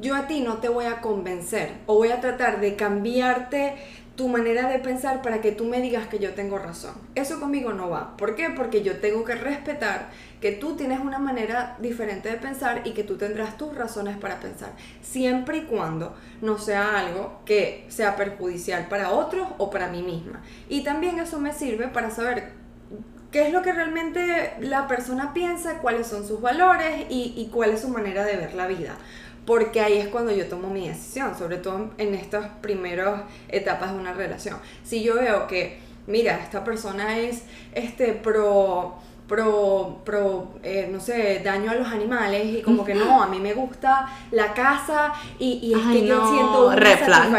[0.00, 3.74] yo a ti no te voy a convencer o voy a tratar de cambiarte
[4.16, 6.94] tu manera de pensar para que tú me digas que yo tengo razón.
[7.14, 8.16] Eso conmigo no va.
[8.16, 8.50] ¿Por qué?
[8.50, 10.10] Porque yo tengo que respetar
[10.40, 14.40] que tú tienes una manera diferente de pensar y que tú tendrás tus razones para
[14.40, 20.02] pensar, siempre y cuando no sea algo que sea perjudicial para otros o para mí
[20.02, 20.42] misma.
[20.68, 22.54] Y también eso me sirve para saber
[23.30, 27.70] qué es lo que realmente la persona piensa, cuáles son sus valores y, y cuál
[27.70, 28.94] es su manera de ver la vida.
[29.46, 33.98] Porque ahí es cuando yo tomo mi decisión, sobre todo en estas primeras etapas de
[33.98, 34.58] una relación.
[34.84, 38.96] Si yo veo que, mira, esta persona es este pro
[39.28, 43.38] pro, pro eh, no sé, daño a los animales y como que no, a mí
[43.38, 47.30] me gusta la casa y, y es Ay, que yo siento una red flag.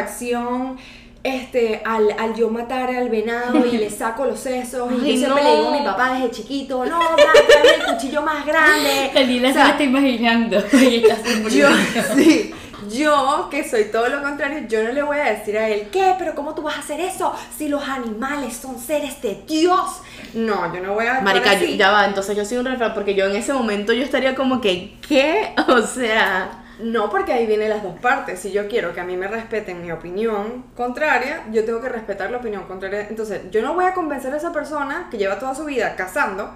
[1.23, 5.43] Este, al, al yo matar al venado y le saco los sesos y yo siempre
[5.43, 5.49] no.
[5.49, 9.11] le digo a mi papá desde chiquito, no, dame el cuchillo más grande.
[9.13, 10.63] Daniela O se sea, lo está imaginando.
[11.51, 11.67] yo,
[12.15, 12.53] sí,
[12.89, 16.15] yo que soy todo lo contrario, yo no le voy a decir a él, ¿qué?
[16.17, 17.33] ¿Pero cómo tú vas a hacer eso?
[17.57, 20.01] Si los animales son seres de Dios.
[20.33, 21.75] No, yo no voy a Marica, así.
[21.75, 24.61] ya va, entonces yo soy un refrán porque yo en ese momento yo estaría como
[24.61, 25.53] que, ¿qué?
[25.67, 28.39] O sea, No, porque ahí vienen las dos partes.
[28.39, 32.31] Si yo quiero que a mí me respeten mi opinión contraria, yo tengo que respetar
[32.31, 33.07] la opinión contraria.
[33.09, 36.53] Entonces, yo no voy a convencer a esa persona que lleva toda su vida cazando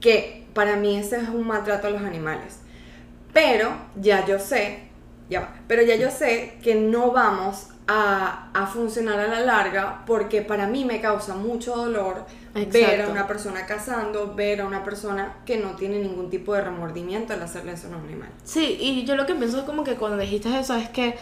[0.00, 2.60] que para mí ese es un maltrato a los animales.
[3.32, 4.88] Pero ya yo sé,
[5.28, 10.02] ya va, pero ya yo sé que no vamos a, a funcionar a la larga
[10.06, 14.84] porque para mí me causa mucho dolor ver a una persona cazando, ver a una
[14.84, 18.30] persona que no tiene ningún tipo de remordimiento al hacerle eso a un animal.
[18.44, 21.16] sí, y yo lo que pienso es como que cuando dijiste eso es que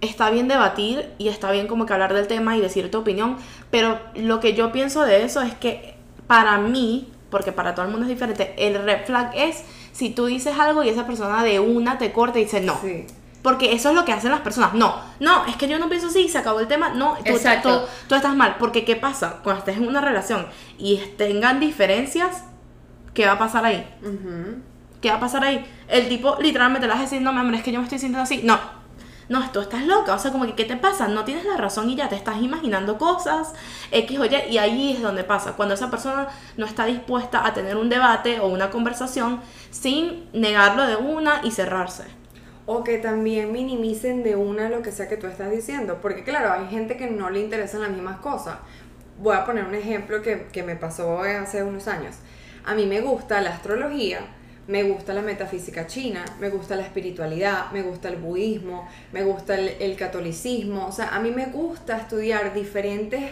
[0.00, 3.36] está bien debatir y está bien como que hablar del tema y decir tu opinión,
[3.70, 5.94] pero lo que yo pienso de eso es que
[6.26, 9.62] para mí, porque para todo el mundo es diferente, el red flag es
[9.92, 12.78] si tú dices algo y esa persona de una te corta y dice no.
[12.82, 13.06] Sí.
[13.46, 14.74] Porque eso es lo que hacen las personas.
[14.74, 16.88] No, no, es que yo no pienso así, se acabó el tema.
[16.88, 17.82] No, tú, Exacto.
[17.82, 18.56] tú- tú estás mal.
[18.58, 19.38] Porque ¿qué pasa?
[19.44, 22.42] Cuando estés en una relación y tengan diferencias,
[23.14, 23.86] ¿qué va a pasar ahí?
[25.00, 25.64] ¿Qué va a pasar ahí?
[25.86, 28.00] El tipo literalmente le vas a decir, no, mi amor, es que yo me estoy
[28.00, 28.40] sintiendo así.
[28.42, 28.58] No,
[29.28, 30.14] no, tú estás loca.
[30.14, 31.06] O sea, como que, ¿qué te pasa?
[31.06, 33.52] No tienes la razón y ya te estás imaginando cosas,
[33.92, 34.34] X o Y.
[34.50, 35.52] Y ahí es donde pasa.
[35.52, 40.84] Cuando esa persona no está dispuesta a tener un debate o una conversación sin negarlo
[40.84, 42.04] de una y cerrarse.
[42.66, 46.00] O que también minimicen de una lo que sea que tú estás diciendo.
[46.02, 48.58] Porque claro, hay gente que no le interesan las mismas cosas.
[49.18, 52.16] Voy a poner un ejemplo que, que me pasó hace unos años.
[52.64, 54.20] A mí me gusta la astrología
[54.68, 59.54] me gusta la metafísica china, me gusta la espiritualidad, me gusta el budismo, me gusta
[59.54, 60.86] el, catolicismo.
[60.86, 63.30] O sea, a mí me gusta estudiar diferentes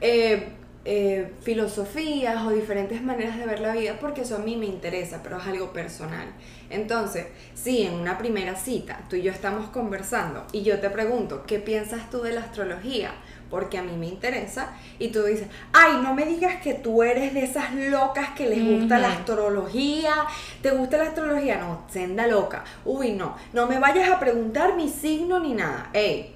[0.00, 0.48] eh,
[0.88, 5.20] eh, filosofías o diferentes maneras de ver la vida porque eso a mí me interesa,
[5.20, 6.28] pero es algo personal.
[6.70, 11.42] Entonces, si en una primera cita tú y yo estamos conversando y yo te pregunto,
[11.44, 13.10] ¿qué piensas tú de la astrología?
[13.50, 17.34] Porque a mí me interesa y tú dices, ay, no me digas que tú eres
[17.34, 20.14] de esas locas que les gusta la astrología,
[20.62, 21.58] ¿te gusta la astrología?
[21.58, 22.62] No, senda loca.
[22.84, 25.90] Uy, no, no me vayas a preguntar mi signo ni nada.
[25.92, 26.35] Ey,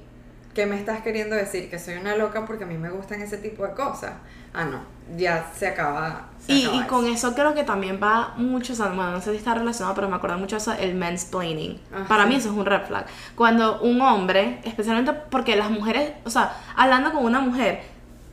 [0.55, 1.71] ¿qué me estás queriendo decir?
[1.71, 4.13] Que soy una loca porque a mí me gustan ese tipo de cosas.
[4.53, 4.81] Ah, no,
[5.17, 6.29] ya se acaba.
[6.39, 7.29] se Y, acaba y con eso.
[7.29, 10.09] eso creo que también va mucho, o sea, bueno, no sé si está relacionado, pero
[10.09, 11.81] me acuerdo mucho de eso, el mansplaining.
[11.93, 12.29] Ah, Para sí.
[12.29, 13.07] mí eso es un red flag.
[13.37, 17.83] Cuando un hombre, especialmente porque las mujeres, o sea, hablando con una mujer,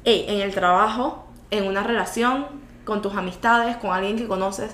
[0.05, 2.47] ey, en el trabajo, en una relación,
[2.85, 4.71] con tus amistades, con alguien que conoces,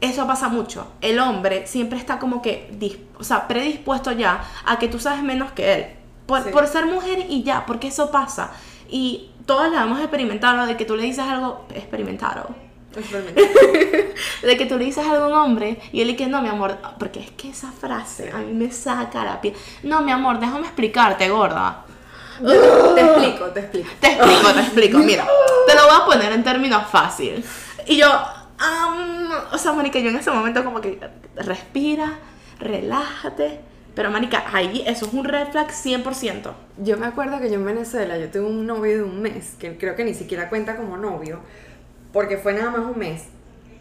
[0.00, 0.92] eso pasa mucho.
[1.00, 2.70] El hombre siempre está como que,
[3.18, 5.86] o sea, predispuesto ya a que tú sabes menos que él.
[6.26, 6.50] Por, Sí.
[6.50, 8.50] por ser mujer y ya, porque eso pasa.
[8.88, 12.48] Y todas la hemos experimentado, de que tú le dices algo, experimentado
[12.96, 13.40] Experimenta.
[14.42, 16.78] de que tú le dices algo a un hombre y él dice, no, mi amor,
[16.98, 19.54] porque es que esa frase a mí me saca la piel.
[19.82, 21.84] No, mi amor, déjame explicarte, gorda.
[22.40, 23.88] te explico, te explico.
[24.00, 24.98] Te explico, te explico.
[24.98, 25.26] Mira,
[25.66, 27.44] te lo voy a poner en términos fáciles.
[27.86, 28.06] Y yo,
[28.58, 31.00] am, o sea, Mónica, yo en ese momento como que
[31.36, 32.18] respira,
[32.60, 33.60] relájate.
[33.94, 36.52] Pero, Mónica, ahí eso es un red flag 100%.
[36.78, 39.76] Yo me acuerdo que yo en Venezuela, yo tuve un novio de un mes, que
[39.78, 41.40] creo que ni siquiera cuenta como novio,
[42.12, 43.24] porque fue nada más un mes.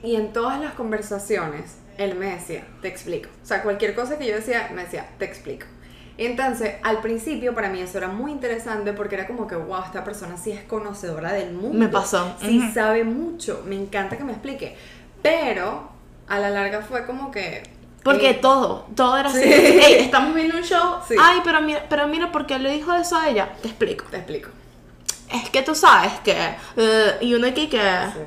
[0.03, 3.29] Y en todas las conversaciones, él me decía, te explico.
[3.41, 5.65] O sea, cualquier cosa que yo decía, me decía, te explico.
[6.15, 9.83] Y entonces, al principio, para mí eso era muy interesante porque era como que, wow,
[9.85, 11.77] esta persona sí es conocedora del mundo.
[11.77, 12.35] Me pasó.
[12.39, 13.63] Sí sabe mucho.
[13.65, 14.75] Me encanta que me explique.
[15.23, 15.89] Pero,
[16.27, 17.63] a la larga fue como que...
[18.03, 19.41] Porque eh, todo, todo era así.
[19.41, 19.49] Sí.
[19.49, 20.97] Ey, estamos viendo un show.
[21.07, 21.15] Sí.
[21.19, 23.53] Ay, pero mira, pero mira, ¿por qué le dijo eso a ella?
[23.61, 24.05] Te explico.
[24.11, 24.49] Te explico.
[25.31, 26.35] Es que tú sabes que.
[26.77, 27.79] eh, y uno aquí que.
[27.79, 28.19] Sí.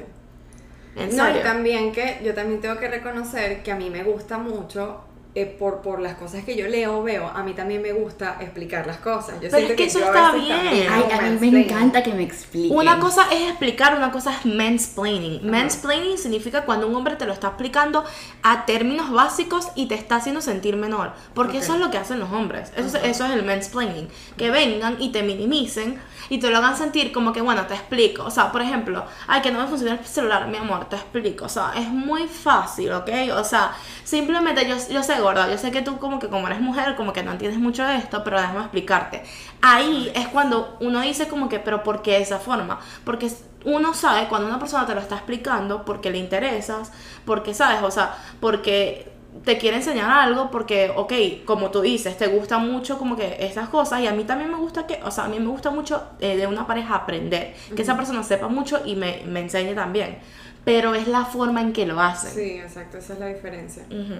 [0.96, 4.38] En No, y también que yo también tengo que reconocer que a mí me gusta
[4.38, 5.04] mucho,
[5.38, 8.38] eh, por, por las cosas que yo leo o veo, a mí también me gusta
[8.40, 9.34] explicar las cosas.
[9.42, 10.86] Yo Pero es que eso está bien.
[10.90, 12.74] Ay, a mí me encanta que me expliquen.
[12.76, 15.48] Una cosa es explicar, una cosa es mansplaining.
[15.50, 18.02] Mansplaining significa cuando un hombre te lo está explicando
[18.42, 21.12] a términos básicos y te está haciendo sentir menor.
[21.34, 21.64] Porque Ok.
[21.64, 22.72] eso es lo que hacen los hombres.
[22.74, 24.08] Eso, es- eso es el mansplaining.
[24.38, 28.24] Que vengan y te minimicen y te lo hagan sentir como que, bueno, te explico.
[28.24, 31.46] O sea, por ejemplo, ay, que no me funciona el celular, mi amor, te explico.
[31.46, 33.10] O sea, es muy fácil, ¿ok?
[33.36, 33.72] O sea,
[34.04, 37.12] simplemente yo, yo sé, gorda, yo sé que tú como que como eres mujer, como
[37.12, 39.22] que no entiendes mucho de esto, pero déjame explicarte.
[39.62, 42.80] Ahí es cuando uno dice como que, pero ¿por qué de esa forma?
[43.04, 43.30] Porque
[43.64, 46.92] uno sabe cuando una persona te lo está explicando porque le interesas,
[47.24, 51.12] porque sabes, o sea, porque te quiere enseñar algo porque, ok,
[51.44, 54.56] como tú dices, te gusta mucho como que esas cosas y a mí también me
[54.56, 57.82] gusta que, o sea, a mí me gusta mucho eh, de una pareja aprender, que
[57.82, 60.18] esa persona sepa mucho y me, me enseñe también,
[60.64, 62.30] pero es la forma en que lo hacen.
[62.32, 63.84] Sí, exacto, esa es la diferencia.
[63.90, 64.14] Ujú.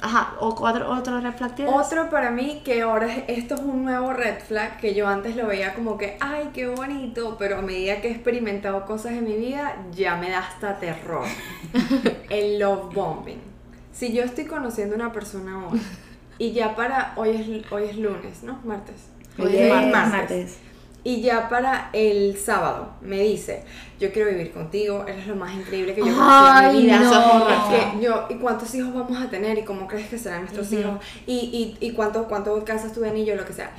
[0.00, 1.72] Ajá, o cuatro, otro reflectores.
[1.72, 5.34] Otro para mí que ahora es- esto es un nuevo red flag que yo antes
[5.36, 9.24] lo veía como que, ay, qué bonito, pero a medida que he experimentado cosas en
[9.24, 11.24] mi vida ya me da hasta terror.
[12.28, 13.53] El love bombing.
[13.94, 15.80] Si yo estoy conociendo a una persona hoy
[16.38, 18.60] y ya para, hoy es, hoy es lunes, ¿no?
[18.64, 18.96] Martes.
[19.38, 20.12] Hoy Hoy es es martes.
[20.12, 20.58] martes.
[21.06, 23.62] Y ya para el sábado me dice,
[24.00, 26.98] yo quiero vivir contigo, eres lo más increíble que yo he conocido en mi vida.
[27.00, 27.48] no.
[27.50, 29.58] Es Que yo, ¿y cuántos hijos vamos a tener?
[29.58, 30.98] ¿Y cómo crees que serán nuestros hijos?
[31.26, 33.36] ¿Y, y, y cuánto, cuánto casas tu anillo?
[33.36, 33.70] Lo que sea.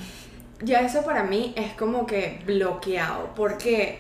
[0.61, 3.33] Ya eso para mí es como que bloqueado.
[3.33, 3.99] ¿Por qué?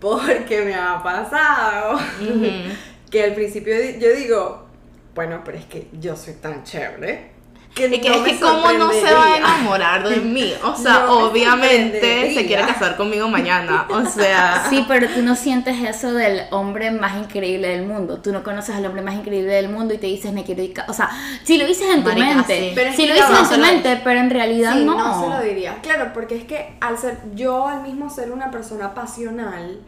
[0.00, 1.98] Porque me ha pasado
[3.10, 4.61] que al principio yo digo,
[5.14, 7.32] bueno, pero es que yo soy tan chévere.
[7.74, 10.52] Que Y que no es que cómo no se va a enamorar de mí.
[10.62, 13.86] O sea, No obviamente se quiere casar conmigo mañana.
[13.88, 14.66] O sea.
[14.68, 18.18] Sí, pero tú no sientes eso del hombre más increíble del mundo.
[18.20, 20.74] Tú no conoces al hombre más increíble del mundo y te dices, me quiero ir.
[20.74, 20.84] ca-".
[20.88, 21.08] O sea,
[21.44, 22.72] si lo dices en tu Marica, mente, sí.
[22.74, 24.94] Pero es si lo dices en tu mente, pero en realidad Sí, no.
[24.94, 25.78] no se lo diría.
[25.80, 29.80] Claro, porque es que al ser yo al mismo ser una persona pasional,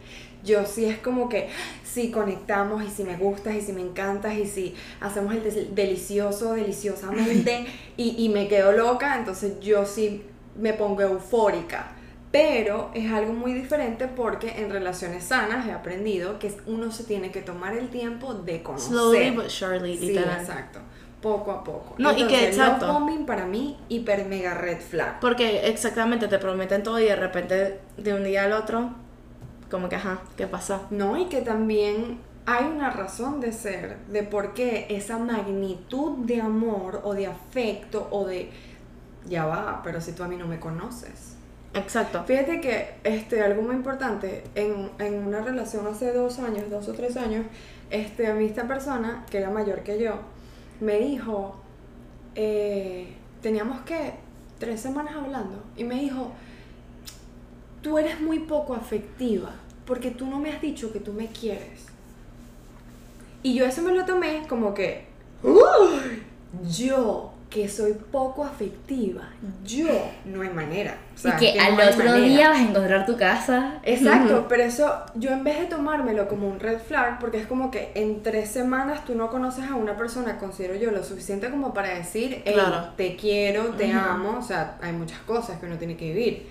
[0.45, 1.49] yo sí es como que
[1.83, 6.53] si conectamos y si me gustas y si me encantas y si hacemos el delicioso
[6.53, 7.65] deliciosamente
[7.97, 10.23] y, y me quedo loca, entonces yo sí
[10.57, 11.91] me pongo eufórica.
[12.31, 17.31] Pero es algo muy diferente porque en relaciones sanas he aprendido que uno se tiene
[17.31, 18.89] que tomar el tiempo de conocer.
[18.89, 20.41] Slowly but surely, Sí, literal.
[20.41, 20.79] exacto.
[21.21, 21.95] Poco a poco.
[21.97, 22.91] No, y que Entonces, exacto.
[22.91, 25.19] bombing para mí, hiper mega red flag.
[25.21, 28.93] Porque exactamente te prometen todo y de repente de un día al otro,
[29.69, 30.85] como que ajá, ¿qué pasó?
[30.89, 36.41] No, y que también hay una razón de ser, de por qué esa magnitud de
[36.41, 38.51] amor o de afecto o de,
[39.27, 41.35] ya va, pero si tú a mí no me conoces.
[41.73, 42.23] Exacto.
[42.23, 46.93] Fíjate que este, algo muy importante, en, en una relación hace dos años, dos o
[46.93, 47.45] tres años,
[47.89, 50.13] este, a mí esta persona, que era mayor que yo,
[50.79, 51.55] me dijo,
[52.35, 54.13] eh, teníamos que
[54.59, 56.31] tres semanas hablando, y me dijo,
[57.85, 59.51] tú eres muy poco afectiva,
[59.85, 61.85] porque tú no me has dicho que tú me quieres.
[63.43, 65.05] Y yo eso me lo tomé como que,
[65.43, 66.23] "Uy,
[66.75, 69.29] yo que soy poco afectiva,
[69.63, 69.87] yo
[70.25, 70.97] no hay manera.
[71.15, 72.27] O sea, y que, que al no otro manera.
[72.27, 73.79] día vas a encontrar tu casa.
[73.83, 77.69] Exacto, pero eso yo en vez de tomármelo como un red flag, porque es como
[77.71, 81.73] que en tres semanas tú no conoces a una persona, considero yo, lo suficiente como
[81.73, 82.89] para decir, "Ey, Claro.
[82.97, 83.99] te quiero, te Ujú.
[83.99, 86.47] amo, o sea, hay muchas cosas que uno tiene que vivir.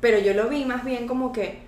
[0.00, 1.60] Pero yo lo vi más bien como que,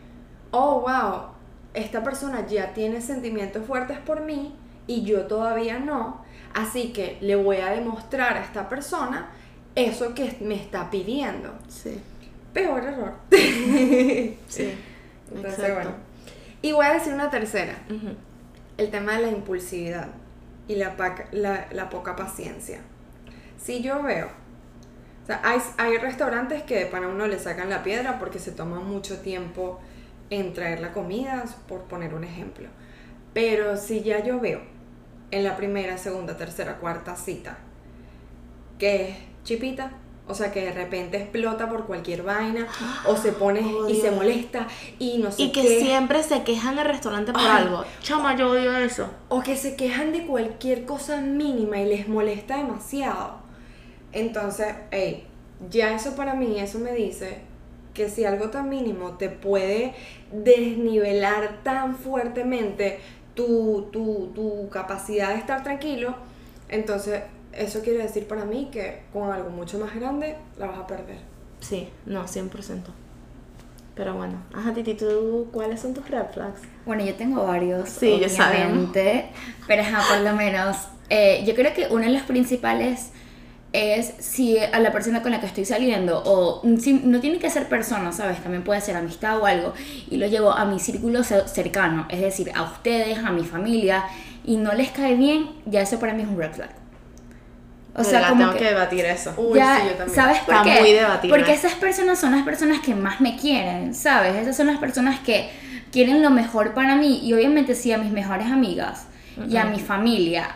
[0.50, 1.30] oh, wow,
[1.74, 4.54] esta persona ya tiene sentimientos fuertes por mí
[4.86, 9.30] y yo todavía no, así que le voy a demostrar a esta persona
[9.74, 11.52] eso que me está pidiendo.
[11.68, 12.00] Sí.
[12.52, 13.14] Peor error.
[14.48, 14.74] Sí.
[15.32, 15.74] Entonces, Exacto.
[15.74, 15.90] bueno.
[16.62, 17.74] Y voy a decir una tercera,
[18.76, 20.08] el tema de la impulsividad
[20.66, 20.96] y la,
[21.30, 22.80] la, la poca paciencia.
[23.58, 24.28] Si yo veo,
[25.30, 29.18] sea, hay, hay restaurantes que para uno le sacan la piedra porque se toma mucho
[29.20, 29.80] tiempo
[30.30, 32.68] en traer la comida, por poner un ejemplo.
[33.32, 34.60] Pero si ya yo veo
[35.30, 37.58] en la primera, segunda, tercera, cuarta cita
[38.78, 39.92] que es chipita,
[40.26, 42.66] o sea que de repente explota por cualquier vaina
[43.04, 44.66] o se pone y se molesta
[44.98, 45.80] y no sé Y que qué.
[45.80, 47.64] siempre se quejan el restaurante por Ay.
[47.64, 47.84] algo.
[48.00, 49.10] Chama, yo odio eso.
[49.28, 53.38] O que se quejan de cualquier cosa mínima y les molesta demasiado.
[54.12, 55.26] Entonces, hey,
[55.70, 57.38] ya eso para mí, eso me dice
[57.94, 59.94] que si algo tan mínimo te puede
[60.32, 63.00] desnivelar tan fuertemente
[63.34, 66.14] tu, tu, tu capacidad de estar tranquilo,
[66.68, 70.86] entonces eso quiere decir para mí que con algo mucho más grande la vas a
[70.86, 71.18] perder.
[71.60, 72.82] Sí, no, 100%.
[73.94, 76.62] Pero bueno, ajá, Titi, ¿tú cuáles son tus red flags?
[76.86, 79.26] Bueno, yo tengo varios, Sí, ya obviamente,
[79.66, 80.76] pero ajá, por lo menos,
[81.10, 83.10] eh, yo creo que uno de los principales
[83.72, 87.38] es si a la persona con la que estoy saliendo, o mm, si- no tiene
[87.38, 88.42] que ser persona, ¿sabes?
[88.42, 89.72] También puede ser amistad o algo,
[90.10, 94.04] y lo llevo a mi círculo ce- cercano, es decir, a ustedes, a mi familia,
[94.44, 96.70] y no les cae bien, ya eso para mí es un red flag.
[97.94, 99.34] O sea, como tengo que, que debatir eso.
[99.36, 100.14] Uy, ya, sí, yo también.
[100.14, 100.80] ¿sabes por qué?
[100.80, 101.30] muy.
[101.30, 104.36] Porque esas personas son las personas que más me quieren, ¿sabes?
[104.36, 105.50] Esas son las personas que
[105.92, 109.06] quieren lo mejor para mí y obviamente sí a mis mejores amigas
[109.48, 110.48] y a mi familia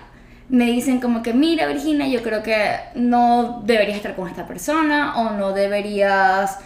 [0.49, 5.17] me dicen como que mira Virginia, yo creo que no deberías estar con esta persona
[5.17, 6.59] o no deberías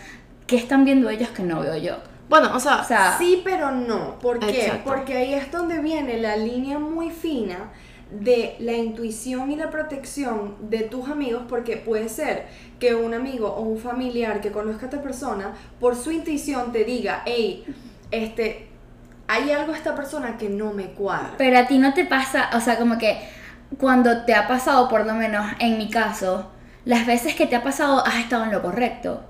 [0.49, 1.99] ¿qué están viendo ellos que no veo yo?
[2.29, 4.19] Bueno, o sea, O sea, Sí, pero no.
[4.19, 4.65] ¿Por qué?
[4.65, 4.91] Exacto.
[4.91, 7.71] Porque ahí es donde viene la línea muy fina
[8.11, 12.47] de la intuición y la protección de tus amigos, porque puede ser
[12.81, 16.85] que un amigo o un familiar que conozca a esta persona, por su intuición te
[16.85, 17.65] diga, hey,
[18.11, 18.69] este,
[19.27, 21.35] hay algo a esta persona que no me cuadra.
[21.37, 23.19] Pero a ti no te pasa, o sea, como que
[23.79, 26.51] cuando te ha pasado, por lo menos en mi caso,
[26.85, 29.25] las veces que te ha pasado has estado en lo correcto.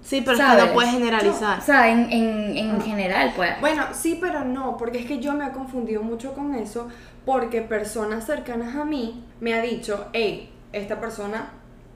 [0.00, 0.66] sí, pero es que ¿sabes?
[0.66, 1.58] no puedes generalizar.
[1.58, 3.58] O sea, en, en, en general, pues.
[3.60, 6.88] Bueno, sí, pero no, porque es que yo me he confundido mucho con eso,
[7.24, 11.50] porque personas cercanas a mí me ha dicho, hey, esta persona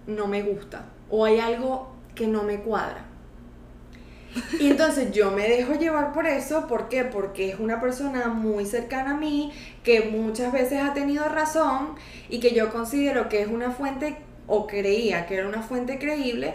[0.07, 3.05] no me gusta, o hay algo que no me cuadra.
[4.60, 7.04] Y entonces yo me dejo llevar por eso, ¿por qué?
[7.04, 11.94] Porque es una persona muy cercana a mí, que muchas veces ha tenido razón
[12.28, 16.54] y que yo considero que es una fuente, o creía que era una fuente creíble,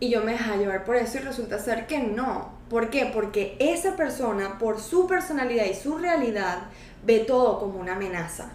[0.00, 2.52] y yo me dejaba llevar por eso y resulta ser que no.
[2.68, 3.06] ¿Por qué?
[3.12, 6.64] Porque esa persona, por su personalidad y su realidad,
[7.06, 8.50] ve todo como una amenaza.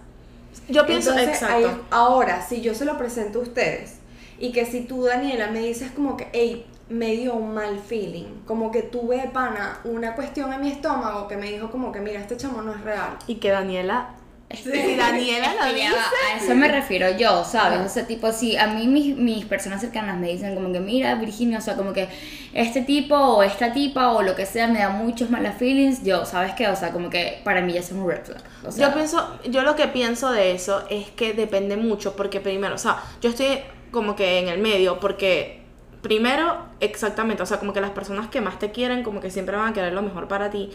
[0.67, 1.67] Yo pienso, Entonces, exacto.
[1.69, 3.95] ahí- ahora, si yo se lo presento a ustedes
[4.39, 8.41] y que si tú, Daniela, me dices como que, hey, me dio un mal feeling,
[8.45, 11.99] como que tuve de pana una cuestión en mi estómago que me dijo como que,
[11.99, 13.17] mira, este chamo no es real.
[13.28, 14.15] Y que Daniela.
[14.52, 15.88] Si Daniela lo dice.
[15.88, 17.82] a eso me refiero yo, ¿sabes?
[17.82, 21.13] O sea, tipo, si a mí mis, mis personas cercanas me dicen como que, mira,
[21.13, 22.10] Virginia, o sea, como que
[22.54, 26.25] este tipo o esta tipa o lo que sea me da muchos malas feelings, yo,
[26.25, 26.67] ¿sabes qué?
[26.67, 28.42] O sea, como que para mí ya es un red flag.
[28.65, 32.40] O sea, yo pienso, yo lo que pienso de eso es que depende mucho, porque
[32.40, 33.60] primero, o sea, yo estoy
[33.92, 35.59] como que en el medio, porque
[36.02, 39.56] primero, exactamente, o sea, como que las personas que más te quieren, como que siempre
[39.58, 40.69] van a querer lo mejor para ti.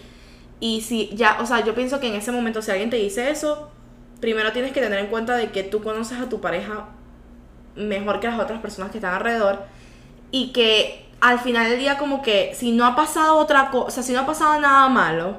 [0.60, 3.30] Y si ya, o sea, yo pienso que en ese momento, si alguien te dice
[3.30, 3.70] eso,
[4.20, 6.88] primero tienes que tener en cuenta de que tú conoces a tu pareja
[7.76, 9.60] mejor que las otras personas que están alrededor
[10.30, 14.12] y que al final del día como que si no ha pasado otra cosa, si
[14.12, 15.38] no ha pasado nada malo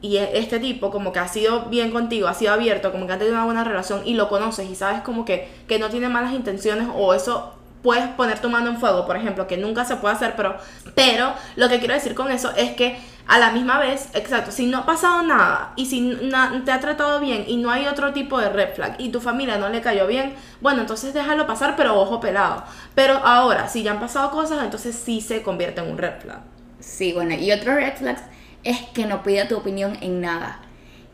[0.00, 3.12] y e- este tipo como que ha sido bien contigo, ha sido abierto, como que
[3.14, 6.08] ha tenido una buena relación y lo conoces y sabes como que, que no tiene
[6.08, 9.96] malas intenciones o eso puedes poner tu mano en fuego, por ejemplo, que nunca se
[9.96, 10.56] puede hacer, pero,
[10.94, 14.66] pero lo que quiero decir con eso es que a la misma vez, exacto, si
[14.66, 16.18] no ha pasado nada y si
[16.64, 19.56] te ha tratado bien y no hay otro tipo de red flag y tu familia
[19.56, 22.64] no le cayó bien, bueno, entonces déjalo pasar, pero ojo pelado.
[22.94, 26.40] Pero ahora, si ya han pasado cosas, entonces sí se convierte en un red flag.
[26.80, 28.16] Sí, bueno, y otro red flag
[28.64, 30.60] es que no pida tu opinión en nada.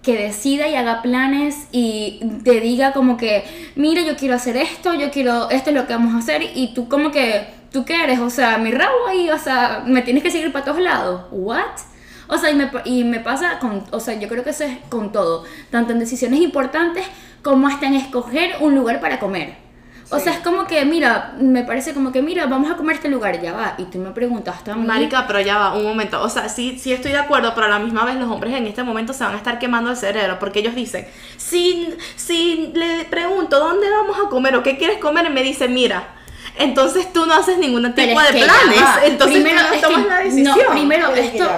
[0.06, 3.42] Que decida y haga planes y te diga como que,
[3.74, 6.74] mira, yo quiero hacer esto, yo quiero, esto es lo que vamos a hacer, y
[6.74, 8.20] tú como que, ¿tú qué eres?
[8.20, 11.22] O sea, mi rabo ahí, o sea, me tienes que seguir para todos lados.
[11.32, 11.80] ¿What?
[12.28, 14.78] O sea, y me, y me pasa con, o sea, yo creo que eso es
[14.90, 15.42] con todo,
[15.72, 17.04] tanto en decisiones importantes
[17.42, 19.65] como hasta en escoger un lugar para comer.
[20.10, 23.08] O sea, es como que, mira, me parece como que, mira, vamos a comer este
[23.08, 24.86] lugar, ya va, y tú me preguntaste a mí.
[24.86, 26.22] Marica, pero ya va, un momento.
[26.22, 28.66] O sea, sí, sí estoy de acuerdo, pero a la misma vez los hombres en
[28.66, 33.04] este momento se van a estar quemando el cerebro porque ellos dicen, si, si le
[33.06, 36.15] pregunto dónde vamos a comer o qué quieres comer, y me dice, mira,
[36.58, 38.98] entonces tú no haces ningún tipo de planes, va.
[39.04, 40.58] entonces Primero, tú no es tomas que- la decisión.
[40.66, 41.50] No, primero, Pero es que esto,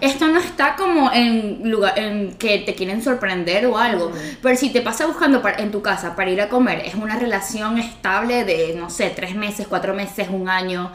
[0.00, 4.12] esto no está como en lugar en que te quieren sorprender o algo.
[4.42, 7.16] Pero si te pasa buscando para- en tu casa para ir a comer, es una
[7.16, 10.92] relación estable de, no sé, tres meses, cuatro meses, un año.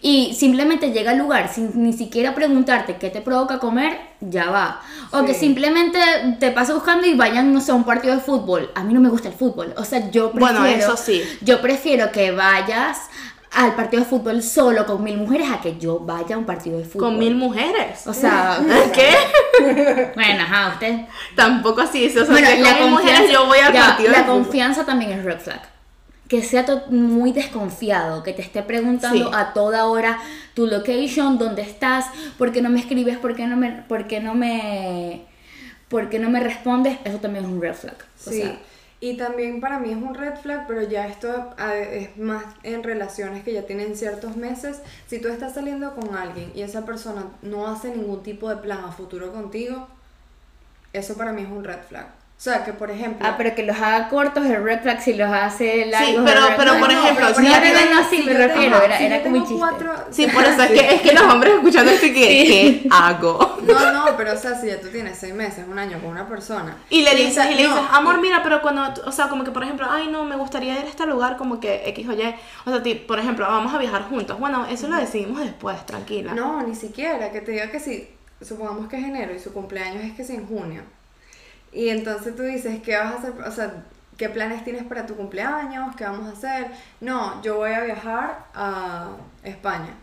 [0.00, 4.80] Y simplemente llega al lugar sin ni siquiera preguntarte qué te provoca comer, ya va.
[5.12, 5.98] O que simplemente
[6.40, 8.70] te pasa buscando y vayan, no sé, a un partido de fútbol.
[8.74, 9.74] A mí no me gusta el fútbol.
[9.76, 10.60] O sea, yo prefiero.
[10.60, 11.22] Bueno, eso sí.
[11.42, 12.93] Yo prefiero que vayas
[13.56, 16.78] al partido de fútbol solo con mil mujeres a que yo vaya a un partido
[16.78, 17.10] de fútbol.
[17.10, 18.06] Con mil mujeres.
[18.06, 18.58] O sea,
[18.92, 20.10] ¿Qué?
[20.14, 21.00] bueno, ajá, usted.
[21.36, 24.18] Tampoco así, o sea, Bueno, que con mil mujeres yo voy al ya, partido la
[24.18, 24.42] de fútbol.
[24.42, 25.60] confianza también es red flag.
[26.28, 29.30] Que sea muy desconfiado, que te esté preguntando Sí.
[29.34, 30.18] a toda hora
[30.54, 32.06] tu location, dónde estás,
[32.38, 35.26] por qué no me escribes, por qué no me, por qué no me,
[35.88, 37.96] por qué no me respondes, eso también es un red flag.
[38.26, 38.40] O Sí.
[38.40, 38.56] sea,
[39.04, 43.44] y también para mí es un red flag, pero ya esto es más en relaciones
[43.44, 44.80] que ya tienen ciertos meses.
[45.06, 48.82] Si tú estás saliendo con alguien y esa persona no hace ningún tipo de plan
[48.82, 49.88] a futuro contigo,
[50.94, 52.23] eso para mí es un red flag.
[52.36, 53.26] O sea, que por ejemplo...
[53.26, 56.40] ah, pero que los haga cortos es red flag, si los hace largos Sí, pero-
[56.58, 56.80] pero flag.
[56.80, 59.42] por ejemplo, no, si no, ya no, no, sí, me refiero, era, era como un
[59.42, 59.58] chiste.
[59.58, 63.56] cuatro- Sí, por eso es que, es que los hombres escuchando esto que, ¿qué hago?
[63.62, 66.28] No, no, pero o sea, si ya tú tienes seis meses, un año con una
[66.28, 66.76] persona.
[66.90, 69.62] Y le dices, y le dices, amor, mira, pero cuando, o sea, como que por
[69.62, 72.34] ejemplo, ay, no, me gustaría ir a este lugar, como que X o Y.
[72.66, 74.38] O sea, ti- por ejemplo, vamos a viajar juntos.
[74.38, 76.34] Bueno, eso lo decidimos después, tranquila.
[76.34, 78.08] No, ni siquiera, que te diga que si,
[78.42, 80.82] supongamos que es enero y su cumpleaños es que es en junio.
[81.74, 83.32] Y entonces tú dices, ¿qué vas a hacer?
[83.46, 83.72] O sea,
[84.16, 85.94] ¿qué planes tienes para tu cumpleaños?
[85.96, 86.70] ¿Qué vamos a hacer?
[87.00, 89.08] No, yo voy a viajar a
[89.42, 89.94] España.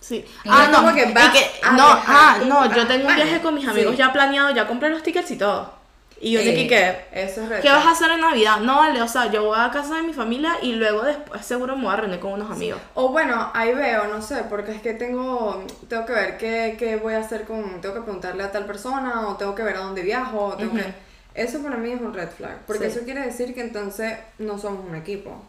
[0.00, 0.24] Sí.
[0.48, 3.98] Ah, no, como que no, ah, no, yo tengo un viaje con mis amigos Sí.
[3.98, 5.72] ya planeado, ya compré los tickets y todo.
[6.18, 8.60] Y yo Eh, dije que, Eso es ¿qué vas a hacer en Navidad?
[8.60, 11.76] No, vale, o sea, yo voy a casa de mi familia y luego después seguro
[11.76, 12.80] me voy a reunir con unos amigos.
[12.94, 16.96] O bueno, ahí veo, no sé, porque es que tengo, tengo que ver qué, qué
[16.96, 19.80] voy a hacer con, tengo que preguntarle a tal persona, o tengo que ver a
[19.80, 20.80] dónde viajo, o tengo Ujú.
[20.82, 21.06] que...
[21.34, 22.96] Eso para mí es un red flag, porque Sí.
[22.96, 25.42] eso quiere decir que entonces no somos un equipo.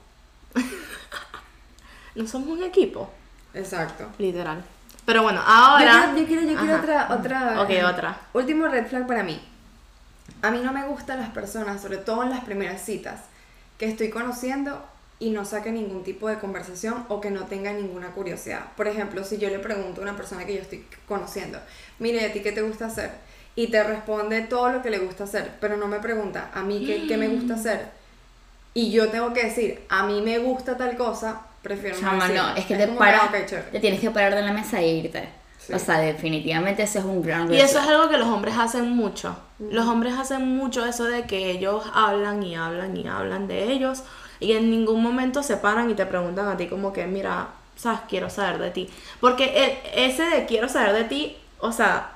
[2.16, 3.10] No somos un equipo,
[3.54, 4.08] Exacto.
[4.18, 4.64] literal.
[5.06, 6.14] Pero bueno, ahora...
[6.16, 6.82] Yo quiero, yo quiero, yo quiero Ajá.
[6.82, 7.62] otra, otra.
[7.62, 8.18] Ok, eh, otra.
[8.34, 9.40] Último red flag para mí.
[10.42, 13.22] A mí no me gustan las personas, sobre todo en las primeras citas,
[13.78, 14.84] que estoy conociendo
[15.20, 18.66] y no saque ningún tipo de conversación o que no tenga ninguna curiosidad.
[18.76, 21.60] Por ejemplo, si yo le pregunto a una persona que yo estoy conociendo,
[22.00, 23.12] mire, ¿a ti qué te gusta hacer?
[23.56, 26.86] Y te responde todo lo que le gusta hacer, pero no me pregunta a mí
[26.86, 27.90] qué, qué me gusta hacer.
[28.76, 32.50] Y yo tengo que decir, a mí me gusta tal cosa, prefiero no Chama, decirlo.
[32.50, 33.72] no, es que te paras, ok, chévere.
[33.72, 35.28] te tienes que parar de la mesa e irte.
[35.68, 35.74] Sí.
[35.74, 38.90] O sea, definitivamente ese es un gran Y eso es algo que los hombres hacen
[38.96, 39.36] mucho.
[39.60, 44.04] Los hombres hacen mucho eso de que ellos hablan y hablan y hablan de ellos
[44.40, 48.00] y en ningún momento se paran y te preguntan a ti como que, mira, sabes,
[48.08, 48.90] quiero saber de ti.
[49.20, 52.12] Porque el- ese de quiero saber de ti, o sea,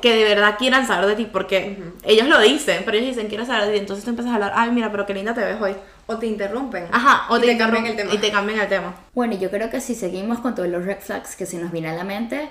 [0.00, 3.46] que de verdad quieran saber de ti, porque ellos lo dicen, pero ellos dicen quiero
[3.46, 5.60] saber de ti, entonces tú empiezas a hablar, ay, mira, pero qué linda te ves
[5.60, 5.74] hoy.
[6.06, 6.88] O te interrumpen.
[6.90, 8.14] Ajá, o y te, cambian interrumpen el tema.
[8.14, 8.94] Y te cambian el tema.
[9.14, 11.88] Bueno, yo creo que si seguimos con todos los red flags que se nos viene
[11.88, 12.48] a la mente,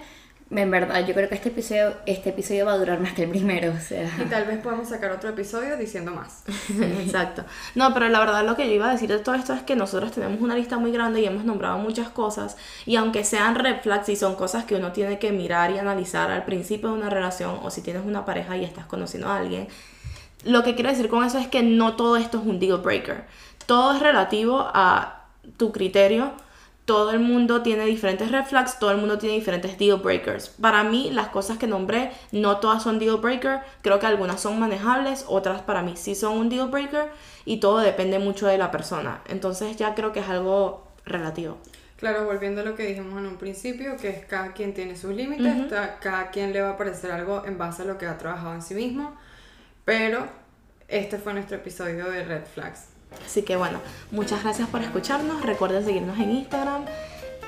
[0.52, 3.30] en verdad yo creo que este episodio, este episodio va a durar más que el
[3.30, 4.10] primero, o sea.
[4.20, 6.44] Y tal vez podamos sacar otro episodio diciendo más.
[7.00, 7.46] Exacto.
[7.76, 9.76] No, pero la verdad lo que yo iba a decir de todo esto es que
[9.76, 13.82] nosotros tenemos una lista muy grande y hemos nombrado muchas cosas y aunque sean red
[13.82, 17.10] flags y son cosas que uno tiene que mirar y analizar al principio de una
[17.10, 19.68] relación o si tienes una pareja y estás conociendo a alguien,
[20.46, 23.26] lo que quiero decir con eso es que no todo esto es un deal breaker.
[23.68, 25.26] Todo es relativo a
[25.58, 26.32] tu criterio,
[26.90, 30.50] todo el mundo tiene diferentes red flags, todo el mundo tiene diferentes deal breakers.
[30.50, 33.60] Para mí, las cosas que nombré, no todas son deal breaker.
[33.84, 37.12] Creo que algunas son manejables, otras para mí sí son un deal breaker
[37.46, 39.22] y todo depende mucho de la persona.
[39.28, 41.60] Entonces ya creo que es algo relativo.
[41.98, 45.14] Claro, volviendo a lo que dijimos en un principio, que es cada quien tiene sus
[45.14, 48.18] límites, ta- cada quien le va a parecer algo en base a lo que ha
[48.18, 49.16] trabajado en sí mismo,
[49.86, 50.26] pero
[50.88, 52.86] este fue nuestro episodio de Red Flags.
[53.26, 53.80] Así que bueno,
[54.12, 55.42] muchas gracias por escucharnos.
[55.44, 56.86] Recuerden seguirnos en Instagram,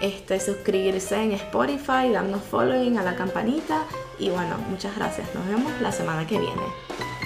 [0.01, 3.83] este, suscribirse en Spotify, darnos following a la campanita.
[4.19, 5.33] Y bueno, muchas gracias.
[5.33, 7.20] Nos vemos la semana que viene.